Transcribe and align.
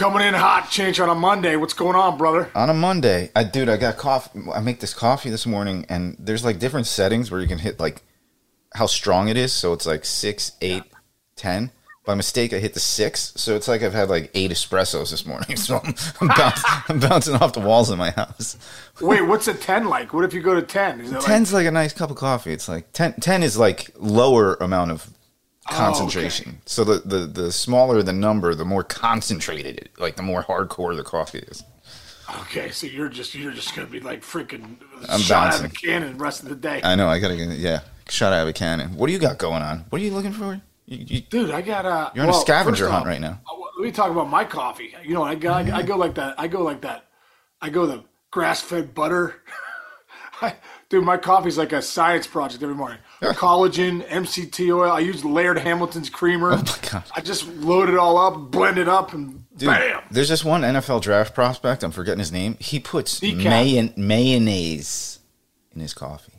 coming 0.00 0.26
in 0.26 0.32
hot, 0.32 0.70
change 0.70 0.98
on 0.98 1.10
a 1.10 1.14
Monday. 1.14 1.56
What's 1.56 1.74
going 1.74 1.94
on, 1.94 2.16
brother? 2.16 2.50
On 2.54 2.70
a 2.70 2.74
Monday, 2.74 3.30
I 3.36 3.44
dude, 3.44 3.68
I 3.68 3.76
got 3.76 3.98
coffee. 3.98 4.40
I 4.52 4.60
make 4.60 4.80
this 4.80 4.94
coffee 4.94 5.28
this 5.28 5.44
morning, 5.44 5.84
and 5.90 6.16
there's 6.18 6.42
like 6.42 6.58
different 6.58 6.86
settings 6.86 7.30
where 7.30 7.38
you 7.38 7.46
can 7.46 7.58
hit 7.58 7.78
like 7.78 8.02
how 8.74 8.86
strong 8.86 9.28
it 9.28 9.36
is. 9.36 9.52
So 9.52 9.74
it's 9.74 9.84
like 9.84 10.06
six, 10.06 10.52
eight, 10.62 10.84
ten. 11.36 11.70
By 12.06 12.14
mistake, 12.14 12.54
I 12.54 12.60
hit 12.60 12.72
the 12.72 12.80
six, 12.80 13.34
so 13.36 13.54
it's 13.54 13.68
like 13.68 13.82
I've 13.82 13.92
had 13.92 14.08
like 14.08 14.30
eight 14.32 14.50
espressos 14.50 15.10
this 15.10 15.26
morning. 15.26 15.54
So 15.58 15.82
I'm, 15.84 15.94
I'm, 16.22 16.28
bounce, 16.28 16.62
I'm 16.88 16.98
bouncing 16.98 17.34
off 17.34 17.52
the 17.52 17.60
walls 17.60 17.90
in 17.90 17.98
my 17.98 18.10
house. 18.12 18.56
Wait, 19.02 19.20
what's 19.20 19.48
a 19.48 19.54
10 19.54 19.86
like? 19.86 20.14
What 20.14 20.24
if 20.24 20.32
you 20.32 20.40
go 20.40 20.54
to 20.54 20.62
10? 20.62 21.02
Is 21.02 21.12
it 21.12 21.16
like, 21.16 21.24
Ten's 21.24 21.52
like 21.52 21.66
a 21.66 21.70
nice 21.70 21.92
cup 21.92 22.10
of 22.10 22.16
coffee. 22.16 22.54
It's 22.54 22.70
like 22.70 22.90
10, 22.92 23.16
10 23.20 23.42
is 23.42 23.58
like 23.58 23.90
lower 23.98 24.54
amount 24.54 24.92
of 24.92 25.10
Oh, 25.70 25.76
concentration. 25.76 26.60
So 26.66 26.84
the, 26.84 26.98
the 27.00 27.26
the 27.26 27.52
smaller 27.52 28.02
the 28.02 28.12
number, 28.12 28.54
the 28.54 28.64
more 28.64 28.82
concentrated 28.84 29.78
it. 29.78 29.90
Like 29.98 30.16
the 30.16 30.22
more 30.22 30.42
hardcore 30.42 30.96
the 30.96 31.04
coffee 31.04 31.38
is. 31.40 31.62
okay, 32.42 32.70
so 32.70 32.86
you're 32.86 33.08
just 33.08 33.34
you're 33.34 33.52
just 33.52 33.74
gonna 33.74 33.88
be 33.88 34.00
like 34.00 34.22
freaking 34.22 34.76
I'm 35.08 35.20
shot 35.20 35.48
out 35.48 35.54
of 35.54 35.60
a 35.60 35.62
bouncing. 35.68 35.90
cannon 35.90 36.18
the 36.18 36.24
rest 36.24 36.42
of 36.42 36.48
the 36.48 36.54
day. 36.56 36.80
I 36.82 36.94
know. 36.94 37.08
I 37.08 37.18
gotta 37.18 37.36
get 37.36 37.50
yeah. 37.58 37.80
Shot 38.08 38.32
out 38.32 38.42
of 38.42 38.48
a 38.48 38.52
cannon. 38.52 38.96
What 38.96 39.06
do 39.06 39.12
you 39.12 39.18
got 39.20 39.38
going 39.38 39.62
on? 39.62 39.84
What 39.90 40.00
are 40.00 40.04
you 40.04 40.10
looking 40.12 40.32
for? 40.32 40.60
You, 40.86 40.98
you, 41.08 41.20
Dude, 41.20 41.52
I 41.52 41.62
got 41.62 41.86
a. 41.86 42.10
you're 42.14 42.24
on 42.24 42.30
a 42.30 42.34
scavenger 42.34 42.88
hunt 42.88 43.02
off, 43.02 43.06
right 43.06 43.20
now. 43.20 43.40
Let 43.78 43.84
me 43.84 43.92
talk 43.92 44.10
about 44.10 44.28
my 44.28 44.44
coffee. 44.44 44.92
You 45.04 45.14
know, 45.14 45.22
I 45.22 45.36
go, 45.36 45.52
I, 45.52 45.60
I 45.78 45.82
go 45.82 45.96
like 45.96 46.14
that. 46.16 46.34
I 46.38 46.48
go 46.48 46.62
like 46.62 46.80
that. 46.82 47.06
I 47.62 47.70
go 47.70 47.86
the 47.86 48.02
grass 48.32 48.60
fed 48.60 48.94
butter. 48.94 49.36
I, 50.42 50.56
dude, 50.88 51.04
my 51.04 51.16
coffee's 51.16 51.56
like 51.56 51.72
a 51.72 51.80
science 51.80 52.26
project 52.26 52.62
every 52.62 52.74
morning. 52.74 52.98
Collagen, 53.34 54.06
MCT 54.08 54.74
oil. 54.74 54.90
I 54.90 55.00
use 55.00 55.24
Laird 55.24 55.58
Hamilton's 55.58 56.08
creamer. 56.08 56.52
Oh 56.52 56.56
my 56.56 56.78
God. 56.90 57.04
I 57.14 57.20
just 57.20 57.46
load 57.56 57.90
it 57.90 57.96
all 57.98 58.16
up, 58.16 58.50
blend 58.50 58.78
it 58.78 58.88
up, 58.88 59.12
and 59.12 59.44
Dude, 59.56 59.68
bam. 59.68 60.02
there's 60.10 60.30
this 60.30 60.42
one 60.42 60.62
NFL 60.62 61.02
draft 61.02 61.34
prospect. 61.34 61.82
I'm 61.82 61.90
forgetting 61.90 62.20
his 62.20 62.32
name. 62.32 62.56
He 62.58 62.80
puts 62.80 63.20
mayonnaise 63.22 65.18
in 65.74 65.80
his 65.80 65.92
coffee. 65.92 66.32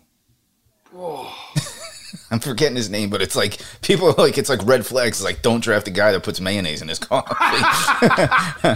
Oh. 0.95 1.31
I'm 2.31 2.39
forgetting 2.39 2.75
his 2.75 2.89
name, 2.89 3.09
but 3.09 3.21
it's 3.21 3.35
like 3.35 3.59
people 3.81 4.07
are 4.09 4.13
like 4.13 4.37
it's 4.37 4.49
like 4.49 4.65
red 4.65 4.85
flags. 4.85 5.19
It's 5.19 5.25
like 5.25 5.41
don't 5.41 5.61
draft 5.63 5.87
a 5.87 5.91
guy 5.91 6.11
that 6.11 6.23
puts 6.23 6.41
mayonnaise 6.41 6.81
in 6.81 6.87
his 6.87 6.99
coffee. 6.99 7.35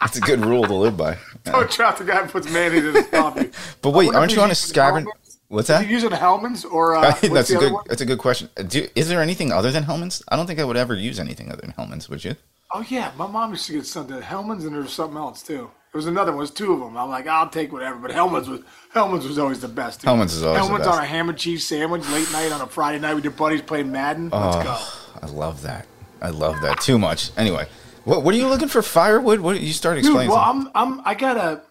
That's 0.00 0.16
a 0.16 0.20
good 0.20 0.44
rule 0.44 0.64
to 0.64 0.74
live 0.74 0.96
by. 0.96 1.18
Don't 1.44 1.70
draft 1.70 1.98
the 1.98 2.04
guy 2.04 2.22
that 2.22 2.30
puts 2.30 2.50
mayonnaise 2.50 2.84
in 2.84 2.94
his 2.94 3.06
coffee. 3.08 3.50
But 3.82 3.90
wait, 3.90 4.14
aren't 4.14 4.34
you 4.34 4.40
on 4.40 4.50
a 4.50 4.54
scavenger? 4.54 5.10
What's 5.50 5.66
that? 5.68 5.88
using 5.88 6.10
Hellmann's 6.12 6.64
or 6.64 6.96
uh, 6.96 7.10
that's 7.22 7.48
the 7.48 7.56
a 7.56 7.58
good. 7.58 7.72
one? 7.72 7.84
That's 7.88 8.00
a 8.00 8.06
good 8.06 8.18
question. 8.20 8.48
Do, 8.68 8.86
is 8.94 9.08
there 9.08 9.20
anything 9.20 9.50
other 9.52 9.70
than 9.72 9.82
Hellmann's? 9.82 10.22
I 10.28 10.36
don't 10.36 10.46
think 10.46 10.60
I 10.60 10.64
would 10.64 10.76
ever 10.76 10.94
use 10.94 11.18
anything 11.18 11.50
other 11.50 11.60
than 11.62 11.72
Hellmann's. 11.72 12.08
Would 12.08 12.24
you? 12.24 12.36
Oh 12.72 12.84
yeah, 12.88 13.10
my 13.18 13.26
mom 13.26 13.50
used 13.50 13.66
to 13.66 13.72
get 13.72 13.84
something 13.86 14.22
Hellmann's 14.22 14.64
and 14.64 14.72
there 14.74 14.82
was 14.82 14.92
something 14.92 15.16
else 15.18 15.42
too. 15.42 15.68
It 15.92 15.96
was 15.96 16.06
another 16.06 16.30
one. 16.30 16.38
It 16.38 16.42
was 16.42 16.50
two 16.52 16.72
of 16.72 16.78
them. 16.78 16.96
I'm 16.96 17.10
like, 17.10 17.26
I'll 17.26 17.48
take 17.48 17.72
whatever. 17.72 17.96
But 17.98 18.12
Hellmann's 18.12 18.48
was 18.48 18.60
Hellmann's 18.94 19.26
was 19.26 19.40
always 19.40 19.60
the 19.60 19.66
best. 19.66 20.00
Dude. 20.00 20.06
Hellmann's 20.08 20.32
is 20.34 20.44
always 20.44 20.60
the 20.62 20.66
Hellmann's 20.68 20.86
best. 20.86 20.98
on 20.98 21.02
a 21.04 21.06
ham 21.06 21.28
and 21.28 21.36
cheese 21.36 21.66
sandwich 21.66 22.08
late 22.10 22.30
night 22.30 22.52
on 22.52 22.60
a 22.60 22.66
Friday 22.68 23.00
night 23.00 23.14
with 23.14 23.24
your 23.24 23.32
buddies 23.32 23.60
playing 23.62 23.90
Madden. 23.90 24.30
Let's 24.30 24.56
Oh. 24.56 24.62
go. 24.62 25.26
I 25.26 25.30
love 25.32 25.62
that. 25.62 25.86
I 26.22 26.28
love 26.30 26.60
that 26.62 26.80
too 26.80 26.96
much. 26.96 27.30
Anyway, 27.36 27.66
what 28.04 28.22
what 28.22 28.32
are 28.34 28.38
you 28.38 28.46
looking 28.46 28.68
for? 28.68 28.82
Firewood? 28.82 29.40
What 29.40 29.60
you 29.60 29.72
start 29.72 29.98
explaining? 29.98 30.28
Dude, 30.28 30.36
well, 30.36 30.44
something. 30.44 30.70
I'm 30.76 30.98
I'm 31.00 31.02
I 31.04 31.14
gotta. 31.14 31.62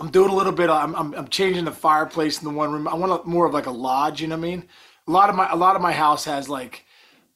I'm 0.00 0.10
doing 0.10 0.30
a 0.30 0.34
little 0.34 0.52
bit. 0.52 0.70
I'm, 0.70 0.94
I'm 0.94 1.14
I'm 1.14 1.28
changing 1.28 1.64
the 1.64 1.72
fireplace 1.72 2.38
in 2.40 2.48
the 2.48 2.54
one 2.54 2.72
room. 2.72 2.88
I 2.88 2.94
want 2.94 3.24
a, 3.24 3.28
more 3.28 3.46
of 3.46 3.54
like 3.54 3.66
a 3.66 3.70
lodge. 3.70 4.20
You 4.20 4.28
know 4.28 4.36
what 4.36 4.46
I 4.46 4.50
mean? 4.50 4.68
A 5.06 5.10
lot 5.10 5.30
of 5.30 5.36
my 5.36 5.50
a 5.50 5.56
lot 5.56 5.76
of 5.76 5.82
my 5.82 5.92
house 5.92 6.24
has 6.24 6.48
like 6.48 6.84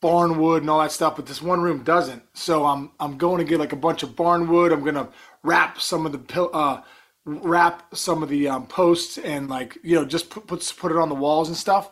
barn 0.00 0.38
wood 0.38 0.62
and 0.62 0.70
all 0.70 0.80
that 0.80 0.92
stuff, 0.92 1.16
but 1.16 1.26
this 1.26 1.42
one 1.42 1.60
room 1.60 1.82
doesn't. 1.82 2.22
So 2.34 2.66
I'm 2.66 2.90
I'm 2.98 3.16
going 3.16 3.38
to 3.38 3.44
get 3.44 3.58
like 3.58 3.72
a 3.72 3.76
bunch 3.76 4.02
of 4.02 4.16
barn 4.16 4.48
wood. 4.48 4.72
I'm 4.72 4.84
gonna 4.84 5.08
wrap 5.42 5.80
some 5.80 6.06
of 6.06 6.12
the 6.12 6.42
uh 6.42 6.82
wrap 7.24 7.94
some 7.94 8.22
of 8.22 8.28
the 8.28 8.48
um, 8.48 8.66
posts 8.66 9.18
and 9.18 9.48
like 9.48 9.76
you 9.82 9.94
know 9.94 10.04
just 10.04 10.30
put, 10.30 10.46
put 10.46 10.72
put 10.78 10.90
it 10.90 10.98
on 10.98 11.08
the 11.08 11.14
walls 11.14 11.48
and 11.48 11.56
stuff. 11.56 11.90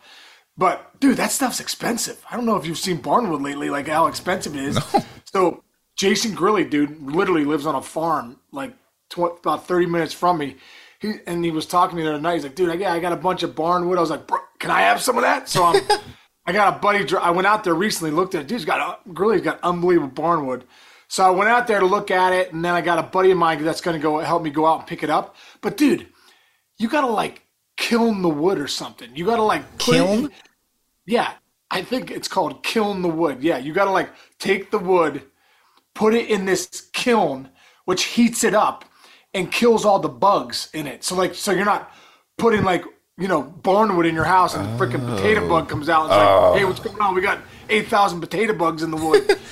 But 0.59 0.99
dude, 1.01 1.19
that 1.19 1.31
stuff's 1.31 1.61
expensive. 1.61 2.25
I 2.31 2.37
don't 2.37 2.47
know 2.47 2.57
if 2.57 2.67
you've 2.67 2.79
seen 2.79 3.03
barnwood 3.03 3.43
lately, 3.43 3.69
like 3.69 3.89
how 3.89 4.07
expensive 4.07 4.57
it 4.57 4.65
is. 4.65 4.79
So 5.33 5.65
Jason 5.97 6.35
Grilli, 6.35 6.71
dude, 6.71 7.03
literally 7.03 7.45
lives 7.45 7.67
on 7.67 7.75
a 7.75 7.83
farm 7.83 8.39
like 8.53 8.73
tw- 9.17 9.39
about 9.39 9.67
thirty 9.67 9.87
minutes 9.87 10.13
from 10.15 10.39
me. 10.39 10.57
He 11.01 11.15
and 11.27 11.45
he 11.45 11.51
was 11.51 11.67
talking 11.67 11.97
to 11.97 12.03
me 12.03 12.03
the 12.09 12.15
other 12.15 12.21
night. 12.23 12.35
He's 12.35 12.45
like, 12.45 12.55
dude, 12.55 12.71
I 12.71 12.77
got 12.77 12.97
I 12.97 13.01
got 13.01 13.13
a 13.13 13.17
bunch 13.17 13.43
of 13.43 13.55
barnwood. 13.55 13.97
I 13.97 14.01
was 14.01 14.11
like, 14.11 14.27
bro, 14.27 14.39
can 14.59 14.71
I 14.71 14.81
have 14.83 15.01
some 15.01 15.17
of 15.17 15.23
that? 15.23 15.49
So 15.49 15.65
I'm. 15.65 15.77
Um, 15.91 15.99
I 16.49 16.53
got 16.53 16.77
a 16.77 16.79
buddy. 16.79 17.05
I 17.17 17.31
went 17.33 17.49
out 17.49 17.65
there 17.65 17.75
recently, 17.75 18.13
looked 18.13 18.37
at 18.37 18.43
it. 18.43 18.47
Dude's 18.47 18.65
got 18.65 19.01
Grilli's 19.13 19.41
got 19.43 19.59
unbelievable 19.65 20.11
barnwood. 20.11 20.63
So 21.09 21.25
I 21.25 21.31
went 21.31 21.51
out 21.51 21.67
there 21.67 21.81
to 21.81 21.87
look 21.87 22.13
at 22.13 22.33
it, 22.33 22.53
and 22.53 22.65
then 22.65 22.73
I 22.73 22.81
got 22.83 23.01
a 23.01 23.03
buddy 23.03 23.33
of 23.33 23.39
mine 23.39 23.65
that's 23.65 23.81
going 23.81 23.97
to 23.97 24.03
go 24.03 24.19
help 24.21 24.45
me 24.45 24.51
go 24.51 24.65
out 24.65 24.79
and 24.81 24.87
pick 24.89 25.03
it 25.03 25.11
up. 25.11 25.35
But 25.61 25.77
dude, 25.77 26.07
you 26.79 26.89
got 26.89 27.01
to 27.01 27.09
like 27.09 27.43
kiln 27.77 28.23
the 28.23 28.29
wood 28.29 28.59
or 28.61 28.69
something. 28.69 29.11
You 29.17 29.25
got 29.25 29.37
to 29.37 29.43
like 29.43 29.79
put 29.79 29.97
it- 29.97 29.99
Kiln? 29.99 30.31
yeah, 31.05 31.33
I 31.71 31.83
think 31.83 32.13
it's 32.13 32.29
called 32.29 32.63
kiln 32.63 33.03
the 33.03 33.09
wood. 33.09 33.43
Yeah, 33.43 33.59
you 33.59 33.73
got 33.73 33.87
to 33.87 33.91
like 33.91 34.11
take 34.39 34.71
the 34.71 34.79
wood, 34.79 35.23
put 35.97 36.15
it 36.15 36.31
in 36.31 36.45
this 36.45 36.89
kiln, 36.93 37.51
which 37.87 38.05
heats 38.05 38.45
it 38.45 38.55
up 38.55 38.85
and 39.37 39.53
kills 39.53 39.85
all 39.85 39.99
the 39.99 40.09
bugs 40.09 40.69
in 40.73 40.87
it. 40.87 41.05
So 41.05 41.15
like, 41.15 41.35
so 41.35 41.53
you're 41.53 41.65
not 41.65 41.93
putting 42.39 42.65
like 42.65 42.85
you 43.19 43.29
know 43.29 43.43
barnwood 43.63 44.09
in 44.09 44.15
your 44.15 44.25
house 44.25 44.55
and 44.55 44.67
the 44.67 44.85
freaking 44.85 45.07
potato 45.07 45.47
bug 45.49 45.69
comes 45.69 45.89
out 45.89 46.05
and 46.05 46.13
it's 46.13 46.19
like, 46.19 46.59
hey, 46.59 46.65
what's 46.65 46.81
going 46.81 47.01
on? 47.01 47.15
We 47.15 47.21
got 47.21 47.41
eight 47.69 47.89
thousand 47.89 48.21
potato 48.21 48.55
bugs 48.55 48.83
in 48.83 48.91
the 48.91 48.97
wood. 48.97 49.39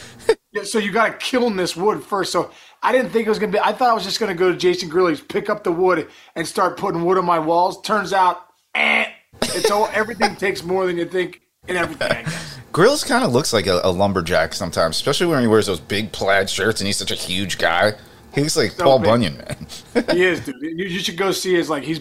Yeah, 0.55 0.63
so 0.63 0.79
you 0.79 0.93
got 0.93 1.07
to 1.07 1.27
kiln 1.27 1.57
this 1.57 1.75
wood 1.75 2.05
first. 2.05 2.31
So 2.31 2.53
I 2.81 2.93
didn't 2.93 3.11
think 3.11 3.27
it 3.27 3.29
was 3.29 3.41
gonna 3.41 3.51
be. 3.51 3.59
I 3.59 3.73
thought 3.73 3.91
I 3.91 3.93
was 3.93 4.05
just 4.05 4.21
gonna 4.21 4.37
go 4.37 4.53
to 4.53 4.57
Jason 4.57 4.89
Grilli's, 4.89 5.21
pick 5.21 5.51
up 5.51 5.65
the 5.65 5.73
wood, 5.73 6.09
and 6.37 6.47
start 6.47 6.77
putting 6.77 7.05
wood 7.05 7.19
on 7.19 7.25
my 7.25 7.41
walls. 7.41 7.83
Turns 7.83 8.13
out, 8.13 8.47
eh, 8.77 9.07
it's 9.43 9.73
all 9.73 9.91
everything 9.93 10.37
takes 10.37 10.63
more 10.63 10.87
than 10.87 10.97
you 10.97 11.07
think 11.07 11.41
and 11.67 11.77
everything. 11.77 12.13
I 12.13 12.23
guess. 12.23 12.59
Grills 12.71 13.03
kind 13.03 13.25
of 13.25 13.33
looks 13.33 13.53
like 13.53 13.67
a, 13.67 13.81
a 13.83 13.91
lumberjack 13.91 14.55
sometimes, 14.55 14.95
especially 14.97 15.27
when 15.27 15.41
he 15.41 15.49
wears 15.49 15.67
those 15.67 15.81
big 15.81 16.13
plaid 16.13 16.49
shirts 16.49 16.81
and 16.81 16.87
he's 16.87 16.99
such 16.99 17.11
a 17.11 17.17
huge 17.17 17.59
guy. 17.59 17.95
He 18.35 18.41
looks 18.43 18.57
like 18.57 18.77
Paul 18.79 18.99
big. 18.99 19.09
Bunyan, 19.09 19.37
man. 19.39 19.67
He 20.13 20.25
is, 20.25 20.41
dude. 20.41 20.57
You, 20.61 20.87
you 20.87 20.99
should 20.99 21.17
go 21.17 21.31
see 21.33 21.55
his 21.55 21.69
like 21.71 21.83
he's 21.85 22.01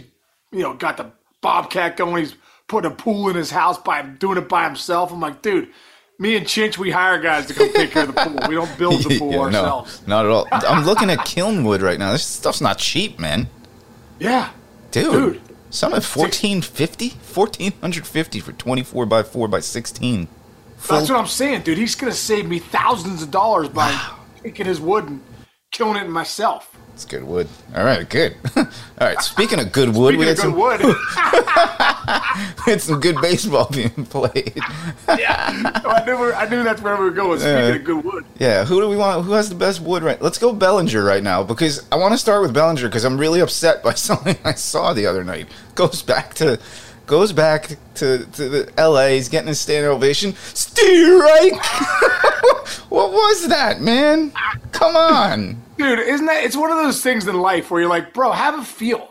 you 0.51 0.61
know 0.63 0.73
got 0.73 0.97
the 0.97 1.11
bobcat 1.41 1.97
going. 1.97 2.23
He's 2.23 2.35
putting 2.67 2.91
a 2.91 2.95
pool 2.95 3.29
in 3.29 3.35
his 3.35 3.51
house 3.51 3.77
by 3.77 4.01
doing 4.01 4.37
it 4.37 4.47
by 4.49 4.63
himself. 4.65 5.11
I'm 5.11 5.19
like, 5.19 5.41
dude. 5.41 5.69
Me 6.19 6.37
and 6.37 6.45
Chinch, 6.45 6.77
we 6.77 6.91
hire 6.91 7.19
guys 7.19 7.47
to 7.47 7.53
come 7.55 7.73
take 7.73 7.89
care 7.91 8.03
of 8.07 8.13
the 8.13 8.21
pool. 8.21 8.37
We 8.47 8.53
don't 8.53 8.77
build 8.77 9.03
the 9.03 9.17
pool 9.19 9.31
Yeah, 9.31 9.37
no, 9.37 9.43
ourselves. 9.45 10.07
not 10.07 10.25
at 10.25 10.31
all. 10.31 10.47
I'm 10.51 10.85
looking 10.85 11.09
at 11.09 11.17
Kilnwood 11.19 11.81
right 11.81 11.97
now. 11.97 12.11
This 12.11 12.23
stuff's 12.25 12.61
not 12.61 12.77
cheap, 12.77 13.19
man. 13.19 13.47
Yeah, 14.19 14.51
Dude, 14.91 15.11
Dude. 15.11 15.41
some 15.71 15.89
at 15.91 16.03
1450 16.03 17.09
1450 17.09 18.39
for 18.39 18.51
24 18.53 19.05
by 19.07 19.23
4 19.23 19.47
by 19.47 19.59
16 19.59 20.27
Full- 20.77 20.97
That's 20.97 21.09
what 21.09 21.19
I'm 21.19 21.25
saying, 21.27 21.63
dude. 21.63 21.77
He's 21.79 21.95
gonna 21.95 22.11
save 22.13 22.47
me 22.47 22.59
thousands 22.59 23.23
of 23.23 23.31
dollars 23.31 23.69
by 23.69 23.99
taking 24.43 24.67
his 24.67 24.79
wood 24.79 25.05
and 25.09 25.21
killing 25.73 25.97
it 26.01 26.07
myself. 26.07 26.69
It's 26.93 27.05
good 27.05 27.23
wood. 27.23 27.47
All 27.75 27.83
right, 27.83 28.07
good. 28.07 28.35
All 28.55 28.65
right, 29.01 29.19
speaking 29.19 29.59
of 29.59 29.71
good 29.71 29.89
wood, 29.95 30.15
we 30.15 30.27
had 30.27 30.37
of 30.37 30.43
good 30.43 30.51
some, 30.51 30.55
wood, 30.59 30.79
we 32.67 32.71
had 32.71 32.81
some 32.81 32.99
good 32.99 33.19
baseball 33.19 33.67
being 33.71 33.89
played. 34.05 34.53
yeah, 35.17 35.71
I 35.83 36.03
knew 36.05 36.31
I 36.33 36.47
knew 36.47 36.63
that's 36.63 36.83
where 36.83 36.95
we 36.95 37.03
were 37.05 37.09
going. 37.11 37.39
Speaking 37.39 37.57
Yeah. 37.57 37.69
of 37.75 37.83
good 37.83 38.03
wood, 38.05 38.25
Yeah, 38.37 38.63
who 38.65 38.79
do 38.79 38.87
we 38.87 38.95
want? 38.95 39.25
Who 39.25 39.31
has 39.31 39.49
the 39.49 39.55
best 39.55 39.81
wood 39.81 40.03
right? 40.03 40.21
Let's 40.21 40.37
go 40.37 40.53
Bellinger 40.53 41.03
right 41.03 41.23
now 41.23 41.43
because 41.43 41.83
I 41.91 41.95
want 41.95 42.13
to 42.13 42.17
start 42.19 42.43
with 42.43 42.53
Bellinger 42.53 42.87
because 42.87 43.05
I'm 43.05 43.17
really 43.17 43.39
upset 43.39 43.81
by 43.83 43.95
something 43.95 44.37
I 44.45 44.53
saw 44.53 44.93
the 44.93 45.07
other 45.07 45.23
night. 45.23 45.47
Goes 45.73 46.03
back 46.03 46.35
to 46.35 46.59
goes 47.07 47.33
back 47.33 47.75
to, 47.95 48.19
to 48.33 48.49
the 48.49 48.71
LA. 48.77 49.07
He's 49.07 49.29
getting 49.29 49.49
a 49.49 49.55
standing 49.55 49.89
ovation. 49.89 50.35
Strike! 50.53 51.53
What 52.93 53.11
was 53.11 53.47
that, 53.47 53.81
man? 53.81 54.31
Come 54.71 54.95
on. 54.95 55.59
dude, 55.79 55.97
isn't 55.97 56.27
that? 56.27 56.43
It's 56.43 56.55
one 56.55 56.69
of 56.69 56.77
those 56.77 57.01
things 57.01 57.27
in 57.27 57.35
life 57.39 57.71
where 57.71 57.81
you're 57.81 57.89
like, 57.89 58.13
bro, 58.13 58.31
have 58.31 58.59
a 58.59 58.63
feel. 58.63 59.09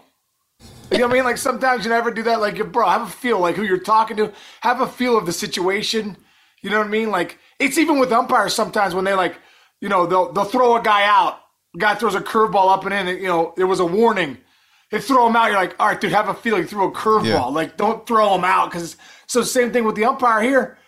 You 0.93 0.99
know 0.99 1.07
what 1.07 1.11
I 1.11 1.15
mean? 1.15 1.25
Like 1.25 1.37
sometimes 1.37 1.83
you 1.83 1.91
never 1.91 2.13
do 2.13 2.23
that. 2.23 2.41
Like, 2.41 2.71
bro, 2.71 2.89
have 2.89 3.03
a 3.03 3.11
feel. 3.11 3.41
Like 3.41 3.57
who 3.57 3.65
you're 3.65 3.81
talking 3.81 4.17
to, 4.19 4.33
have 4.61 4.81
a 4.81 4.87
feel 4.87 5.19
of 5.19 5.27
the 5.27 5.33
situation. 5.33 6.17
You 6.61 6.71
know 6.71 6.79
what 6.79 6.87
I 6.87 6.91
mean? 6.91 7.11
Like 7.11 7.39
it's 7.59 7.77
even 7.77 7.99
with 7.99 8.13
umpires 8.13 8.55
sometimes 8.55 8.95
when 8.95 9.05
they 9.05 9.15
like, 9.15 9.35
you 9.81 9.89
know, 9.89 10.07
they'll 10.07 10.31
they'll 10.31 10.45
throw 10.45 10.77
a 10.77 10.83
guy 10.83 11.05
out. 11.05 11.41
Guy 11.77 11.97
throws 11.97 12.15
a 12.15 12.21
curveball 12.21 12.73
up 12.73 12.85
and 12.85 12.95
in. 12.95 13.09
And, 13.09 13.21
you 13.21 13.27
know, 13.27 13.53
there 13.57 13.67
was 13.67 13.81
a 13.81 13.85
warning. 13.85 14.39
They 14.93 15.01
throw 15.01 15.27
him 15.27 15.35
out. 15.35 15.47
You're 15.47 15.57
like, 15.57 15.75
all 15.81 15.89
right, 15.89 16.01
dude, 16.01 16.13
have 16.13 16.29
a 16.29 16.35
feel. 16.35 16.57
You 16.57 16.67
threw 16.67 16.87
a 16.87 16.93
curveball. 16.93 17.25
Yeah. 17.25 17.45
Like, 17.47 17.77
don't 17.77 18.07
throw 18.07 18.33
him 18.37 18.45
out 18.45 18.71
because. 18.71 18.97
So 19.27 19.43
same 19.43 19.73
thing 19.73 19.83
with 19.83 19.97
the 19.97 20.05
umpire 20.05 20.41
here. 20.41 20.79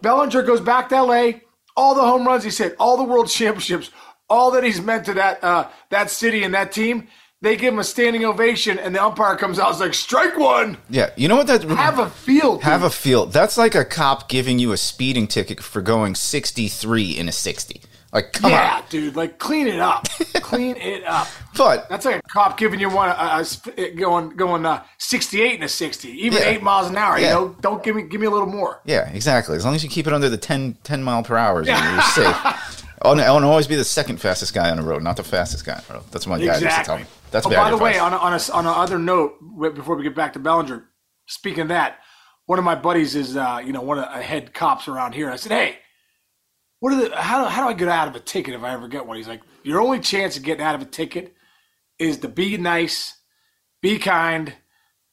Bellinger 0.00 0.42
goes 0.42 0.60
back 0.60 0.88
to 0.88 1.00
LA. 1.00 1.32
All 1.76 1.94
the 1.94 2.02
home 2.02 2.26
runs 2.26 2.44
he's 2.44 2.58
hit, 2.58 2.76
all 2.78 2.96
the 2.96 3.04
world 3.04 3.28
championships, 3.28 3.90
all 4.30 4.50
that 4.52 4.62
he's 4.64 4.80
meant 4.80 5.04
to 5.06 5.14
that 5.14 5.42
uh, 5.42 5.68
that 5.90 6.10
city 6.10 6.42
and 6.44 6.54
that 6.54 6.72
team. 6.72 7.08
They 7.42 7.56
give 7.56 7.74
him 7.74 7.78
a 7.78 7.84
standing 7.84 8.24
ovation, 8.24 8.78
and 8.78 8.94
the 8.94 9.04
umpire 9.04 9.36
comes 9.36 9.58
out. 9.58 9.70
It's 9.72 9.80
like 9.80 9.92
strike 9.92 10.38
one. 10.38 10.78
Yeah, 10.88 11.10
you 11.14 11.28
know 11.28 11.36
what 11.36 11.46
that 11.48 11.62
Have 11.64 11.98
a 11.98 12.08
field. 12.08 12.62
have 12.62 12.80
dude. 12.80 12.86
a 12.86 12.90
feel. 12.90 13.26
That's 13.26 13.58
like 13.58 13.74
a 13.74 13.84
cop 13.84 14.30
giving 14.30 14.58
you 14.58 14.72
a 14.72 14.78
speeding 14.78 15.26
ticket 15.26 15.62
for 15.62 15.82
going 15.82 16.14
63 16.14 17.10
in 17.18 17.28
a 17.28 17.32
60. 17.32 17.82
Like, 18.14 18.32
come 18.32 18.52
yeah, 18.52 18.76
on. 18.76 18.84
dude, 18.90 19.16
like 19.16 19.38
clean 19.40 19.66
it 19.66 19.80
up, 19.80 20.08
clean 20.34 20.76
it 20.76 21.02
up. 21.04 21.26
But 21.56 21.88
That's 21.88 22.04
like 22.06 22.16
a 22.16 22.22
cop 22.22 22.56
giving 22.56 22.78
you 22.78 22.88
one 22.88 23.08
uh, 23.08 23.44
uh, 23.44 23.82
going 23.96 24.30
going 24.30 24.64
uh, 24.64 24.84
68 24.98 25.54
and 25.56 25.64
a 25.64 25.68
60, 25.68 26.08
even 26.10 26.38
Yeah. 26.40 26.48
eight 26.48 26.62
miles 26.62 26.88
an 26.88 26.96
hour. 26.96 27.18
Yeah. 27.18 27.26
You 27.26 27.34
know, 27.34 27.56
don't 27.60 27.82
give 27.82 27.96
me 27.96 28.02
give 28.04 28.20
me 28.20 28.28
a 28.28 28.30
little 28.30 28.46
more. 28.46 28.80
yeah, 28.84 29.10
exactly. 29.10 29.56
As 29.56 29.64
long 29.64 29.74
as 29.74 29.82
you 29.82 29.90
keep 29.90 30.06
it 30.06 30.12
under 30.12 30.28
the 30.28 30.36
10, 30.36 30.78
10 30.84 31.02
mile 31.02 31.24
per 31.24 31.36
hour, 31.36 31.64
you're 31.64 32.02
safe. 32.02 32.36
Oh, 33.06 33.10
I 33.10 33.30
want 33.32 33.42
to 33.42 33.48
always 33.48 33.66
be 33.66 33.76
the 33.76 33.84
second 33.84 34.18
fastest 34.18 34.54
guy 34.54 34.70
on 34.70 34.78
the 34.78 34.82
road, 34.82 35.02
not 35.02 35.18
the 35.18 35.24
fastest 35.24 35.66
guy 35.66 35.74
on 35.74 35.82
the 35.86 35.94
road. 35.94 36.04
That's 36.10 36.26
what 36.26 36.38
my 36.38 36.46
guy 36.46 36.58
used 36.58 36.62
to 36.62 36.84
tell 36.84 36.96
me. 36.96 37.02
Exactly. 37.02 37.20
That's 37.32 37.46
oh, 37.46 37.50
bad 37.50 37.56
by 37.64 37.70
the 37.70 37.76
way, 37.76 37.98
on 37.98 38.14
a, 38.14 38.16
on 38.16 38.32
a 38.32 38.52
on 38.52 38.66
another 38.66 38.98
note, 38.98 39.34
before 39.74 39.96
we 39.96 40.04
get 40.04 40.14
back 40.14 40.32
to 40.34 40.38
Bellinger, 40.38 40.88
speaking 41.26 41.60
of 41.60 41.68
that, 41.68 41.98
one 42.46 42.58
of 42.58 42.64
my 42.64 42.74
buddies 42.74 43.14
is 43.14 43.36
uh, 43.36 43.60
you 43.62 43.74
know 43.74 43.82
one 43.82 43.98
of 43.98 44.10
the 44.10 44.22
head 44.22 44.54
cops 44.54 44.88
around 44.88 45.12
here. 45.12 45.30
I 45.30 45.36
said, 45.36 45.52
hey, 45.52 45.78
what 46.84 46.92
are 46.92 47.08
the 47.08 47.16
how 47.16 47.42
do, 47.42 47.48
how 47.48 47.62
do 47.62 47.70
I 47.70 47.72
get 47.72 47.88
out 47.88 48.08
of 48.08 48.14
a 48.14 48.20
ticket 48.20 48.52
if 48.52 48.62
I 48.62 48.74
ever 48.74 48.88
get 48.88 49.06
one? 49.06 49.16
He's 49.16 49.26
like, 49.26 49.40
your 49.62 49.80
only 49.80 50.00
chance 50.00 50.36
of 50.36 50.42
getting 50.42 50.62
out 50.62 50.74
of 50.74 50.82
a 50.82 50.84
ticket 50.84 51.34
is 51.98 52.18
to 52.18 52.28
be 52.28 52.58
nice, 52.58 53.16
be 53.80 53.98
kind, 53.98 54.52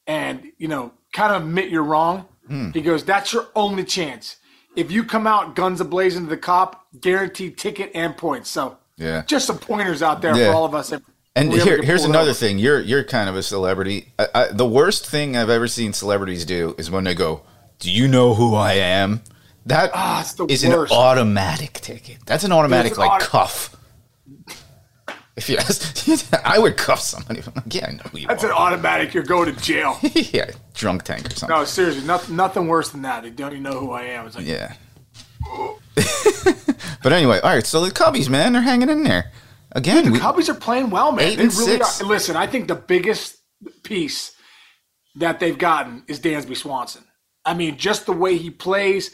and 0.05 0.51
you 0.57 0.67
know 0.67 0.91
kind 1.13 1.33
of 1.33 1.43
admit 1.43 1.69
you're 1.69 1.81
wrong. 1.81 2.27
Hmm. 2.45 2.71
He 2.71 2.81
goes, 2.81 3.05
that's 3.05 3.31
your 3.31 3.47
only 3.55 3.85
chance. 3.85 4.35
If 4.75 4.91
you 4.91 5.05
come 5.05 5.25
out 5.25 5.55
guns 5.55 5.79
ablazing 5.79 6.25
to 6.25 6.25
the 6.25 6.35
cop, 6.35 6.87
guaranteed 6.99 7.57
ticket 7.57 7.91
and 7.95 8.17
points. 8.17 8.49
So 8.49 8.77
yeah. 8.97 9.23
just 9.25 9.47
some 9.47 9.57
pointers 9.57 10.03
out 10.03 10.21
there 10.21 10.35
Yeah. 10.35 10.51
for 10.51 10.57
all 10.57 10.65
of 10.65 10.75
us. 10.75 10.91
And 11.37 11.53
here, 11.53 11.81
here's 11.81 12.03
another 12.03 12.31
over. 12.31 12.33
thing. 12.33 12.59
You're 12.59 12.81
you're 12.81 13.05
kind 13.05 13.29
of 13.29 13.37
a 13.37 13.43
celebrity. 13.43 14.11
I, 14.19 14.27
I, 14.35 14.47
the 14.47 14.67
worst 14.67 15.07
thing 15.07 15.37
I've 15.37 15.49
ever 15.49 15.69
seen 15.69 15.93
celebrities 15.93 16.43
do 16.43 16.75
is 16.77 16.91
when 16.91 17.05
they 17.05 17.15
go, 17.15 17.43
"Do 17.79 17.89
you 17.89 18.09
know 18.09 18.33
who 18.33 18.55
I 18.55 18.73
am?" 18.73 19.21
That 19.67 19.91
Ah, 19.93 20.21
is 20.49 20.65
worst. 20.65 20.91
an 20.91 20.97
automatic 20.97 21.73
ticket. 21.73 22.17
That's 22.25 22.43
an 22.43 22.51
automatic 22.51 22.93
an 22.93 22.97
like 22.99 23.11
auto- 23.11 23.25
cuff. 23.25 23.75
If 25.37 25.49
you 25.49 25.57
ask, 25.57 26.07
I 26.45 26.59
would 26.59 26.77
cuff 26.77 26.99
somebody. 26.99 27.41
I'm 27.41 27.53
like, 27.55 27.73
yeah, 27.73 27.87
I 27.87 27.91
know 27.93 28.01
you 28.13 28.27
That's 28.27 28.43
an 28.43 28.51
automatic. 28.51 29.13
You're 29.13 29.23
going 29.23 29.53
to 29.53 29.61
jail. 29.61 29.97
yeah, 30.13 30.51
drunk 30.73 31.03
tank 31.03 31.27
or 31.27 31.35
something. 31.35 31.55
No, 31.57 31.63
seriously, 31.65 32.05
nothing, 32.05 32.35
nothing 32.35 32.67
worse 32.67 32.89
than 32.89 33.03
that. 33.03 33.23
They 33.23 33.29
don't 33.29 33.51
even 33.51 33.63
know 33.63 33.79
who 33.79 33.91
I 33.91 34.03
am. 34.03 34.27
It's 34.27 34.35
like, 34.35 34.45
Yeah. 34.45 34.73
but 37.03 37.13
anyway, 37.13 37.39
all 37.39 37.53
right. 37.53 37.65
So 37.65 37.83
the 37.83 37.91
Cubbies, 37.91 38.29
man, 38.29 38.53
they're 38.53 38.61
hanging 38.61 38.89
in 38.89 39.03
there 39.03 39.31
again. 39.71 40.11
we- 40.11 40.19
Cubbies 40.19 40.49
are 40.49 40.53
playing 40.55 40.89
well, 40.89 41.11
man. 41.11 41.27
Eight 41.27 41.35
they 41.37 41.43
and 41.43 41.53
really 41.53 41.71
six. 41.77 42.01
are. 42.01 42.05
Listen, 42.07 42.35
I 42.35 42.47
think 42.47 42.67
the 42.67 42.75
biggest 42.75 43.37
piece 43.83 44.33
that 45.15 45.39
they've 45.39 45.57
gotten 45.57 46.03
is 46.07 46.19
Dansby 46.19 46.57
Swanson. 46.57 47.03
I 47.45 47.53
mean, 47.53 47.77
just 47.77 48.05
the 48.05 48.13
way 48.13 48.37
he 48.37 48.49
plays, 48.49 49.11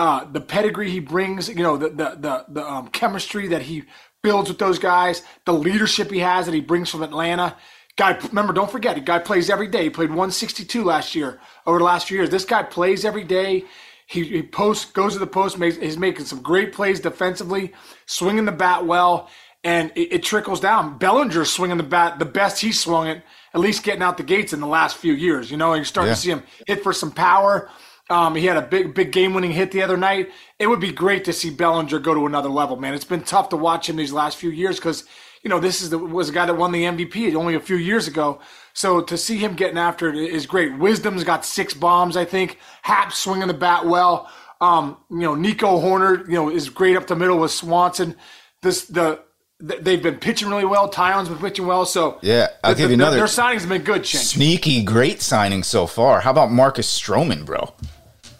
uh, 0.00 0.24
the 0.24 0.40
pedigree 0.40 0.90
he 0.90 1.00
brings, 1.00 1.48
you 1.48 1.56
know, 1.66 1.76
the 1.76 1.90
the 1.90 2.08
the, 2.18 2.44
the 2.48 2.64
um, 2.66 2.88
chemistry 2.88 3.48
that 3.48 3.62
he 3.62 3.84
builds 4.22 4.48
with 4.48 4.58
those 4.58 4.78
guys, 4.78 5.22
the 5.44 5.52
leadership 5.52 6.10
he 6.10 6.20
has 6.20 6.46
that 6.46 6.54
he 6.54 6.60
brings 6.60 6.88
from 6.90 7.02
Atlanta. 7.02 7.56
Guy, 7.96 8.16
remember, 8.28 8.52
don't 8.54 8.70
forget, 8.70 8.94
the 8.94 9.00
guy 9.02 9.18
plays 9.18 9.50
every 9.50 9.66
day. 9.68 9.82
He 9.84 9.90
played 9.90 10.08
162 10.10 10.82
last 10.84 11.14
year 11.14 11.38
over 11.66 11.78
the 11.78 11.84
last 11.84 12.06
few 12.08 12.16
years. 12.16 12.30
This 12.30 12.46
guy 12.46 12.62
plays 12.62 13.04
every 13.04 13.24
day. 13.24 13.64
He, 14.06 14.24
he 14.24 14.42
posts, 14.42 14.90
goes 14.90 15.12
to 15.12 15.18
the 15.18 15.26
post, 15.26 15.58
makes, 15.58 15.76
he's 15.76 15.98
making 15.98 16.24
some 16.24 16.40
great 16.42 16.72
plays 16.72 16.98
defensively, 17.00 17.72
swinging 18.06 18.44
the 18.46 18.52
bat 18.52 18.86
well, 18.86 19.28
and 19.64 19.92
it, 19.94 20.12
it 20.14 20.22
trickles 20.22 20.60
down. 20.60 20.98
Bellinger's 20.98 21.50
swinging 21.50 21.76
the 21.76 21.82
bat 21.96 22.18
the 22.18 22.24
best 22.24 22.60
he's 22.60 22.80
swung 22.80 23.06
it, 23.06 23.22
at 23.54 23.60
least 23.60 23.82
getting 23.84 24.02
out 24.02 24.16
the 24.16 24.22
gates 24.22 24.52
in 24.52 24.60
the 24.60 24.66
last 24.66 24.96
few 24.96 25.12
years. 25.12 25.50
You 25.50 25.58
know, 25.58 25.74
you're 25.74 25.84
starting 25.84 26.08
Yeah. 26.10 26.14
to 26.14 26.20
see 26.20 26.30
him 26.30 26.42
hit 26.66 26.82
for 26.82 26.92
some 26.92 27.10
power. 27.12 27.68
Um, 28.10 28.34
he 28.34 28.46
had 28.46 28.56
a 28.56 28.62
big, 28.62 28.92
big 28.94 29.12
game-winning 29.12 29.52
hit 29.52 29.70
the 29.70 29.82
other 29.82 29.96
night. 29.96 30.30
It 30.58 30.66
would 30.66 30.80
be 30.80 30.90
great 30.92 31.24
to 31.26 31.32
see 31.32 31.48
Bellinger 31.50 31.98
go 32.00 32.12
to 32.12 32.26
another 32.26 32.48
level, 32.48 32.76
man. 32.76 32.92
It's 32.94 33.04
been 33.04 33.22
tough 33.22 33.48
to 33.50 33.56
watch 33.56 33.88
him 33.88 33.96
these 33.96 34.12
last 34.12 34.36
few 34.36 34.50
years 34.50 34.76
because 34.76 35.04
you 35.42 35.48
know 35.48 35.60
this 35.60 35.80
is 35.80 35.88
the 35.90 35.98
was 35.98 36.28
a 36.28 36.32
guy 36.32 36.44
that 36.46 36.54
won 36.56 36.72
the 36.72 36.82
MVP 36.84 37.34
only 37.34 37.54
a 37.54 37.60
few 37.60 37.76
years 37.76 38.06
ago. 38.08 38.40
So 38.74 39.00
to 39.00 39.16
see 39.16 39.38
him 39.38 39.54
getting 39.54 39.78
after 39.78 40.08
it 40.08 40.16
is 40.16 40.46
great. 40.46 40.76
Wisdom's 40.76 41.24
got 41.24 41.44
six 41.44 41.72
bombs, 41.72 42.16
I 42.16 42.24
think. 42.24 42.58
Happ 42.82 43.12
swinging 43.12 43.48
the 43.48 43.54
bat 43.54 43.86
well. 43.86 44.28
Um, 44.60 44.98
you 45.10 45.20
know, 45.20 45.34
Nico 45.34 45.80
Hoerner, 45.80 46.26
you 46.26 46.34
know, 46.34 46.50
is 46.50 46.68
great 46.68 46.96
up 46.96 47.06
the 47.06 47.16
middle 47.16 47.38
with 47.38 47.52
Swanson. 47.52 48.16
This 48.60 48.84
the 48.86 49.20
they've 49.60 50.02
been 50.02 50.16
pitching 50.16 50.48
really 50.48 50.64
well. 50.64 50.90
Taillon's 50.90 51.28
been 51.28 51.38
pitching 51.38 51.66
well. 51.66 51.84
So 51.86 52.18
Yeah, 52.22 52.48
I'll 52.64 52.72
the- 52.74 52.78
give 52.82 52.90
you 52.90 52.96
the- 52.96 53.02
another- 53.04 53.16
Their 53.18 53.26
signings 53.26 53.60
have 53.60 53.68
been 53.68 53.82
good. 53.82 54.04
Sneaky, 54.06 54.82
great 54.82 55.22
signing 55.22 55.62
so 55.62 55.86
far. 55.86 56.20
How 56.20 56.30
about 56.30 56.50
Marcus 56.50 56.86
Stroman, 56.98 57.44
bro? 57.46 57.72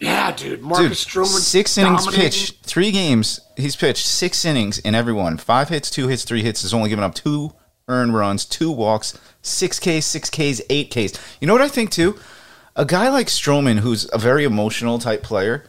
Yeah, 0.01 0.33
dude. 0.33 0.61
Dude, 0.61 0.63
Marcus 0.63 1.05
Stroman. 1.05 1.27
six 1.27 1.77
innings 1.77 2.07
pitched, 2.07 2.65
three 2.65 2.91
games. 2.91 3.41
He's 3.57 3.77
pitched 3.77 4.07
six 4.07 4.45
innings 4.45 4.79
in 4.79 4.95
every 4.95 5.13
one. 5.13 5.37
Five 5.37 5.69
hits, 5.69 5.91
two 5.91 6.09
hits, 6.09 6.25
three 6.25 6.43
hits. 6.43 6.63
Has 6.63 6.73
only 6.73 6.89
given 6.89 7.05
up 7.05 7.15
two 7.15 7.53
earned 7.87 8.15
runs, 8.15 8.45
two 8.45 8.71
walks, 8.71 9.19
six 9.43 9.79
Ks, 9.79 10.07
six 10.07 10.31
Ks, 10.31 10.63
eight 10.71 10.91
Ks. 10.91 11.13
You 11.41 11.47
know 11.47 11.53
what 11.53 11.63
I 11.63 11.69
think 11.69 11.91
too? 11.91 12.19
A 12.77 12.85
guy 12.85 13.11
like 13.11 13.27
Stroman, 13.27 13.81
who's 13.81 14.09
a 14.13 14.19
very 14.19 14.45
emotional 14.45 14.99
type 14.99 15.23
player, 15.23 15.67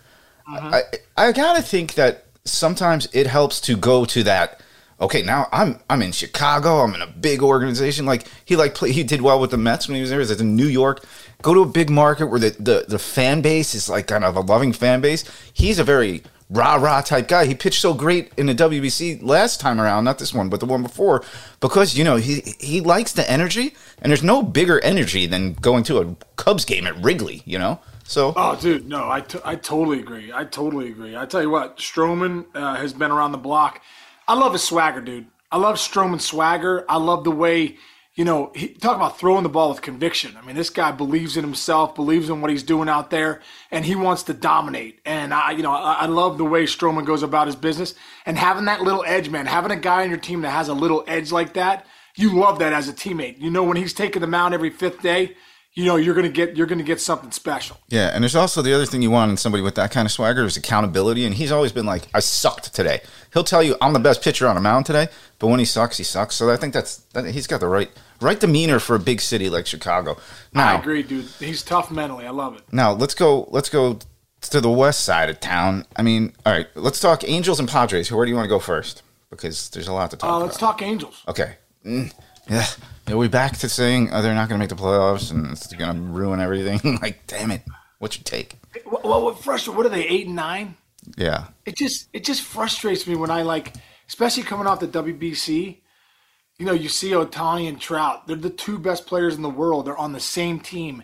mm-hmm. 0.48 0.74
I 0.74 0.82
I 1.18 1.32
gotta 1.34 1.62
think 1.62 1.96
that 1.96 2.26
sometimes 2.46 3.10
it 3.12 3.28
helps 3.28 3.60
to 3.62 3.76
go 3.76 4.06
to 4.06 4.24
that. 4.24 4.62
Okay, 5.02 5.24
now 5.24 5.48
I'm 5.52 5.80
I'm 5.90 6.04
in 6.04 6.12
Chicago. 6.12 6.82
I'm 6.82 6.94
in 6.94 7.02
a 7.02 7.08
big 7.08 7.42
organization. 7.42 8.06
Like 8.06 8.28
he 8.46 8.56
like 8.56 8.76
play, 8.76 8.92
he 8.92 9.04
did 9.04 9.22
well 9.22 9.40
with 9.40 9.50
the 9.50 9.58
Mets 9.58 9.88
when 9.88 9.96
he 9.96 10.02
was 10.02 10.12
there. 10.12 10.20
He's 10.20 10.30
in 10.40 10.56
New 10.56 10.68
York. 10.68 11.04
Go 11.42 11.56
to 11.56 11.62
a 11.62 11.66
big 11.66 11.90
market 11.90 12.28
where 12.28 12.40
the, 12.40 12.52
the 12.52 12.86
the 12.88 13.00
fan 13.00 13.42
base 13.42 13.74
is 13.74 13.90
like 13.90 14.06
kind 14.08 14.24
of 14.24 14.36
a 14.36 14.42
loving 14.42 14.74
fan 14.74 15.02
base. 15.02 15.24
He's 15.52 15.80
a 15.80 15.84
very 15.84 16.22
rah 16.52 16.76
rah 16.76 17.02
type 17.02 17.28
guy. 17.28 17.46
He 17.46 17.56
pitched 17.56 17.82
so 17.82 17.96
great 17.96 18.32
in 18.38 18.46
the 18.46 18.54
WBC 18.54 19.24
last 19.24 19.60
time 19.60 19.82
around, 19.82 20.04
not 20.04 20.20
this 20.20 20.36
one, 20.36 20.50
but 20.50 20.60
the 20.60 20.68
one 20.68 20.84
before, 20.84 21.24
because 21.62 21.98
you 21.98 22.04
know 22.04 22.18
he 22.18 22.56
he 22.60 22.80
likes 22.80 23.14
the 23.14 23.30
energy, 23.30 23.74
and 24.04 24.12
there's 24.12 24.24
no 24.24 24.44
bigger 24.44 24.80
energy 24.82 25.26
than 25.26 25.54
going 25.54 25.84
to 25.86 26.00
a 26.00 26.16
Cubs 26.36 26.64
game 26.64 26.86
at 26.86 26.96
Wrigley. 27.04 27.42
You 27.46 27.58
know, 27.58 27.80
so 28.04 28.34
Oh, 28.36 28.56
dude, 28.56 28.88
no, 28.88 29.10
I, 29.10 29.22
t- 29.22 29.40
I 29.44 29.56
totally 29.56 30.00
agree. 30.00 30.32
I 30.32 30.44
totally 30.44 30.90
agree. 30.90 31.16
I 31.18 31.26
tell 31.26 31.42
you 31.42 31.50
what, 31.50 31.78
Stroman 31.78 32.46
uh, 32.54 32.76
has 32.76 32.94
been 32.94 33.10
around 33.10 33.32
the 33.32 33.38
block. 33.40 33.82
I 34.28 34.36
love 34.36 34.54
his 34.54 34.64
swagger, 34.64 35.02
dude. 35.02 35.28
I 35.52 35.58
love 35.58 35.76
Stroman's 35.76 36.26
swagger. 36.26 36.86
I 36.88 36.98
love 36.98 37.24
the 37.24 37.32
way, 37.32 37.78
you 38.16 38.24
know, 38.24 38.52
he 38.56 38.70
talk 38.70 38.96
about 38.96 39.20
throwing 39.20 39.44
the 39.44 39.50
ball 39.50 39.70
with 39.70 39.82
conviction. 39.82 40.38
I 40.38 40.46
mean, 40.46 40.56
this 40.56 40.70
guy 40.70 40.92
believes 40.92 41.36
in 41.36 41.44
himself, 41.44 41.96
believes 41.96 42.30
in 42.30 42.40
what 42.40 42.52
he's 42.52 42.64
doing 42.64 42.88
out 42.88 43.10
there, 43.10 43.42
and 43.72 43.84
he 43.84 43.96
wants 43.96 44.24
to 44.24 44.34
dominate. 44.34 45.02
And 45.06 45.34
I, 45.34 45.52
you 45.52 45.64
know, 45.64 45.72
I, 45.72 45.94
I 46.02 46.06
love 46.06 46.38
the 46.38 46.46
way 46.46 46.64
Stroman 46.64 47.06
goes 47.06 47.24
about 47.24 47.48
his 47.48 47.56
business 47.56 47.96
and 48.26 48.38
having 48.38 48.66
that 48.66 48.82
little 48.82 49.04
edge, 49.06 49.30
man. 49.30 49.46
Having 49.46 49.72
a 49.72 49.76
guy 49.78 50.04
on 50.04 50.10
your 50.10 50.20
team 50.20 50.42
that 50.42 50.52
has 50.52 50.70
a 50.70 50.74
little 50.74 51.04
edge 51.08 51.32
like 51.32 51.54
that, 51.54 51.86
you 52.16 52.38
love 52.38 52.60
that 52.60 52.74
as 52.74 52.88
a 52.88 52.94
teammate. 52.94 53.40
You 53.40 53.50
know, 53.50 53.64
when 53.64 53.78
he's 53.78 53.94
taking 53.94 54.22
the 54.22 54.28
mound 54.28 54.54
every 54.54 54.70
fifth 54.70 55.02
day, 55.02 55.36
you 55.74 55.86
know 55.86 55.96
you're 55.96 56.14
gonna 56.16 56.30
get 56.30 56.58
you're 56.58 56.68
gonna 56.68 56.84
get 56.84 57.00
something 57.00 57.32
special. 57.32 57.78
Yeah, 57.88 58.12
and 58.14 58.24
there's 58.24 58.36
also 58.36 58.62
the 58.62 58.74
other 58.74 58.86
thing 58.86 59.02
you 59.02 59.12
want 59.12 59.32
in 59.32 59.38
somebody 59.38 59.62
with 59.64 59.76
that 59.76 59.92
kind 59.92 60.06
of 60.06 60.12
swagger 60.12 60.44
is 60.44 60.58
accountability. 60.58 61.26
And 61.26 61.34
he's 61.36 61.52
always 61.52 61.72
been 61.72 61.86
like, 61.86 62.08
I 62.14 62.20
sucked 62.20 62.74
today. 62.74 63.02
He'll 63.34 63.44
tell 63.44 63.64
you 63.64 63.76
I'm 63.82 63.94
the 63.94 64.00
best 64.00 64.22
pitcher 64.22 64.48
on 64.48 64.58
a 64.58 64.62
mound 64.62 64.86
today, 64.86 65.08
but 65.40 65.48
when 65.48 65.60
he 65.60 65.66
sucks, 65.66 65.98
he 65.98 66.04
sucks. 66.04 66.36
So 66.36 66.52
I 66.52 66.58
think 66.58 66.74
that's 66.74 66.98
that, 67.14 67.26
he's 67.26 67.48
got 67.48 67.60
the 67.62 67.68
right 67.68 67.90
right 68.20 68.40
demeanor 68.40 68.80
for 68.80 68.96
a 68.96 69.00
big 69.00 69.22
city 69.22 69.50
like 69.50 69.66
Chicago. 69.66 70.18
I 70.54 70.76
agree, 70.76 71.04
dude. 71.04 71.26
He's 71.40 71.64
tough 71.64 71.90
mentally. 71.92 72.26
I 72.26 72.32
love 72.32 72.58
it. 72.58 72.64
now 72.72 72.92
let's 72.92 73.16
go 73.16 73.48
let's 73.52 73.70
go 73.70 74.00
to 74.42 74.60
the 74.60 74.72
west 74.72 75.02
side 75.06 75.30
of 75.30 75.40
town. 75.40 75.86
I 75.96 76.02
mean, 76.02 76.34
all 76.46 76.52
right, 76.52 76.68
let's 76.76 77.00
talk 77.00 77.24
Angels 77.28 77.60
and 77.60 77.70
Padres. 77.70 78.12
Where 78.12 78.26
do 78.26 78.30
you 78.30 78.36
want 78.36 78.46
to 78.46 78.50
go 78.50 78.60
first? 78.60 79.04
Because 79.30 79.70
there's 79.70 79.88
a 79.88 79.94
lot 79.94 80.12
to 80.12 80.18
talk 80.18 80.30
Uh, 80.30 80.36
about. 80.36 80.46
let's 80.48 80.58
talk 80.58 80.82
Angels. 80.82 81.24
Okay. 81.28 81.56
Mm, 81.86 82.12
yeah. 82.50 82.66
Are 83.12 83.18
we 83.18 83.28
back 83.28 83.58
to 83.58 83.70
saying 83.70 84.10
oh, 84.14 84.22
they're 84.22 84.34
not 84.34 84.48
going 84.48 84.60
to 84.60 84.64
make 84.64 84.70
the 84.70 84.76
playoffs 84.76 85.32
and 85.32 85.52
it's 85.52 85.74
going 85.74 85.96
to 85.96 86.02
ruin 86.02 86.40
everything? 86.40 87.00
like, 87.02 87.28
damn 87.28 87.52
it. 87.52 87.64
What's 88.00 88.18
your 88.18 88.24
take? 88.24 88.58
What, 88.86 89.04
what, 89.04 89.22
what 89.22 89.40
frustrates? 89.40 89.76
What 89.76 89.86
are 89.86 89.90
they? 89.90 90.08
Eight 90.08 90.28
and 90.28 90.36
nine? 90.36 90.76
Yeah. 91.18 91.48
It 91.66 91.76
just 91.76 92.08
it 92.14 92.24
just 92.24 92.42
frustrates 92.42 93.06
me 93.08 93.16
when 93.16 93.30
I 93.30 93.42
like, 93.42 93.74
especially 94.08 94.44
coming 94.44 94.68
off 94.68 94.80
the 94.80 94.88
WBC. 94.88 95.78
You 96.58 96.66
know, 96.66 96.74
you 96.74 96.90
see 96.90 97.12
Ohtani 97.12 97.68
and 97.68 97.80
Trout. 97.80 98.28
They're 98.28 98.36
the 98.36 98.50
two 98.50 98.78
best 98.78 99.08
players 99.08 99.36
in 99.36 99.42
the 99.42 99.50
world. 99.50 99.86
They're 99.86 99.98
on 99.98 100.14
the 100.14 100.20
same 100.20 100.60
team, 100.60 101.04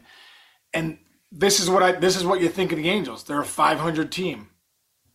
and 0.74 1.00
this 1.32 1.60
is 1.60 1.70
what 1.70 1.84
I 1.84 1.94
this 1.94 2.16
is 2.16 2.26
what 2.26 2.42
you 2.42 2.48
think 2.48 2.72
of 2.72 2.78
the 2.78 2.90
Angels. 2.90 3.24
They're 3.24 3.42
a 3.42 3.46
500 3.46 4.12
team, 4.12 4.50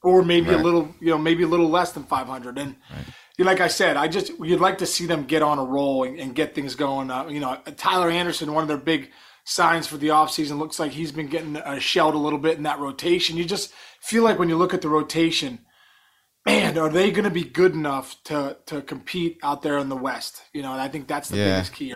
or 0.02 0.22
maybe 0.22 0.50
Right. 0.50 0.60
a 0.60 0.62
little 0.62 0.94
you 1.00 1.10
know 1.10 1.18
maybe 1.18 1.44
a 1.44 1.48
little 1.48 1.68
less 1.68 1.92
than 1.92 2.04
500. 2.04 2.58
And 2.58 2.70
you 2.70 3.02
like 3.38 3.60
I 3.60 3.68
said, 3.68 3.96
I 3.96 4.08
just 4.08 4.30
you'd 4.40 4.60
like 4.60 4.78
to 4.78 4.86
see 4.86 5.06
them 5.06 5.24
get 5.24 5.42
on 5.42 5.58
a 5.58 5.64
roll 5.64 6.04
and, 6.04 6.18
and 6.18 6.34
get 6.34 6.54
things 6.54 6.74
going. 6.74 7.10
Uh, 7.10 7.26
you 7.28 7.40
know, 7.40 7.58
Tyler 7.76 8.10
Anderson, 8.10 8.52
one 8.52 8.62
of 8.62 8.68
their 8.68 8.76
big 8.76 9.10
signs 9.44 9.86
for 9.86 9.96
the 9.96 10.08
offseason, 10.08 10.58
looks 10.58 10.78
like 10.78 10.92
he's 10.92 11.12
been 11.12 11.26
getting 11.28 11.56
uh, 11.56 11.78
shelled 11.78 12.14
a 12.14 12.18
little 12.18 12.38
bit 12.38 12.56
in 12.56 12.62
that 12.64 12.78
rotation. 12.78 13.36
You 13.36 13.44
just 13.44 13.72
feel 14.00 14.22
like 14.22 14.38
when 14.38 14.48
you 14.48 14.56
look 14.56 14.74
at 14.74 14.82
the 14.82 14.88
rotation, 14.88 15.60
man, 16.46 16.76
are 16.78 16.88
they 16.90 17.10
going 17.10 17.24
to 17.24 17.30
be 17.30 17.44
good 17.44 17.72
enough 17.72 18.16
to 18.24 18.58
to 18.66 18.82
compete 18.82 19.38
out 19.42 19.62
there 19.62 19.78
in 19.78 19.88
the 19.88 19.96
West? 19.96 20.42
You 20.52 20.62
know, 20.62 20.72
and 20.72 20.80
I 20.80 20.88
think 20.88 21.08
that's 21.08 21.28
the 21.28 21.38
Yeah. 21.38 21.56
biggest 21.56 21.72
key. 21.74 21.94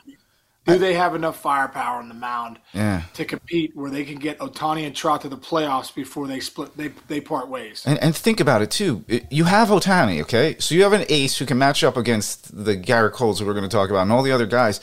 Do 0.67 0.79
they 0.79 0.95
have 0.95 1.15
enough 1.15 1.41
firepower 1.41 1.99
on 1.99 2.09
the 2.09 2.15
mound 2.15 2.59
Yeah. 2.73 3.03
to 3.15 3.25
compete 3.25 3.77
where 3.77 3.91
they 3.91 4.05
can 4.05 4.17
get 4.17 4.39
Ohtani 4.39 4.85
and 4.87 4.95
Trout 4.95 5.21
to 5.23 5.29
the 5.29 5.37
playoffs 5.37 5.95
before 5.95 6.27
they 6.27 6.41
split 6.41 6.77
they 6.77 6.89
they 7.09 7.21
part 7.21 7.49
ways? 7.49 7.85
And, 7.87 7.99
and 8.01 8.17
think 8.17 8.41
about 8.41 8.63
it 8.63 8.71
too. 8.71 9.05
You 9.31 9.45
have 9.45 9.69
Ohtani, 9.69 10.21
okay? 10.23 10.57
So 10.59 10.75
you 10.75 10.83
have 10.83 10.93
an 10.93 11.05
ace 11.09 11.39
who 11.39 11.47
can 11.47 11.59
match 11.59 11.85
up 11.85 11.97
against 11.97 12.65
the 12.65 12.75
Garrett 12.77 13.13
Coles 13.15 13.39
who 13.39 13.47
we're 13.47 13.55
going 13.55 13.69
to 13.69 13.77
talk 13.77 13.91
about 13.91 14.03
and 14.03 14.13
all 14.13 14.23
the 14.23 14.33
other 14.33 14.47
guys. 14.47 14.81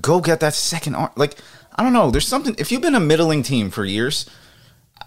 Go 0.00 0.20
get 0.20 0.40
that 0.40 0.54
second 0.54 0.94
arm. 0.94 1.10
Like, 1.16 1.34
I 1.76 1.82
don't 1.82 1.92
know. 1.92 2.10
There's 2.10 2.26
something. 2.28 2.54
If 2.58 2.70
you've 2.72 2.82
been 2.82 2.94
a 2.94 3.00
middling 3.00 3.42
team 3.42 3.70
for 3.70 3.84
years, 3.84 4.28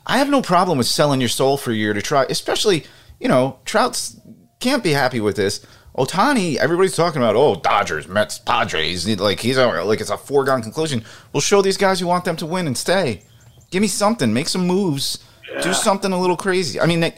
I 0.06 0.18
have 0.18 0.30
no 0.30 0.42
problem 0.42 0.78
with 0.78 0.88
selling 0.88 1.20
your 1.20 1.30
soul 1.30 1.58
for 1.58 1.72
a 1.72 1.76
year 1.76 1.94
to 1.94 2.02
try. 2.02 2.26
Especially, 2.30 2.86
you 3.20 3.28
know, 3.28 3.60
Trout's 3.66 4.20
can't 4.60 4.84
be 4.84 4.92
happy 4.92 5.20
with 5.20 5.36
this. 5.36 5.66
Ohtani, 5.98 6.56
everybody's 6.56 6.96
talking 6.96 7.22
about, 7.22 7.36
oh, 7.36 7.56
Dodgers, 7.56 8.08
Mets, 8.08 8.40
Padres. 8.40 9.08
Like 9.20 9.40
he's 9.42 9.58
a, 9.58 9.84
like 9.84 10.00
it's 10.00 10.10
a 10.10 10.18
foregone 10.18 10.62
conclusion. 10.62 11.04
We'll 11.34 11.42
show 11.42 11.62
these 11.62 11.78
guys 11.78 12.00
you 12.00 12.08
want 12.08 12.24
them 12.26 12.38
to 12.38 12.46
win 12.46 12.68
and 12.68 12.78
stay. 12.78 13.24
Give 13.72 13.82
me 13.82 13.88
something. 13.88 14.34
Make 14.34 14.48
some 14.48 14.66
moves. 14.68 15.20
Do 15.62 15.74
something 15.74 16.14
a 16.14 16.20
little 16.20 16.38
crazy. 16.38 16.80
I 16.80 16.86
mean, 16.86 17.02
they, 17.02 17.12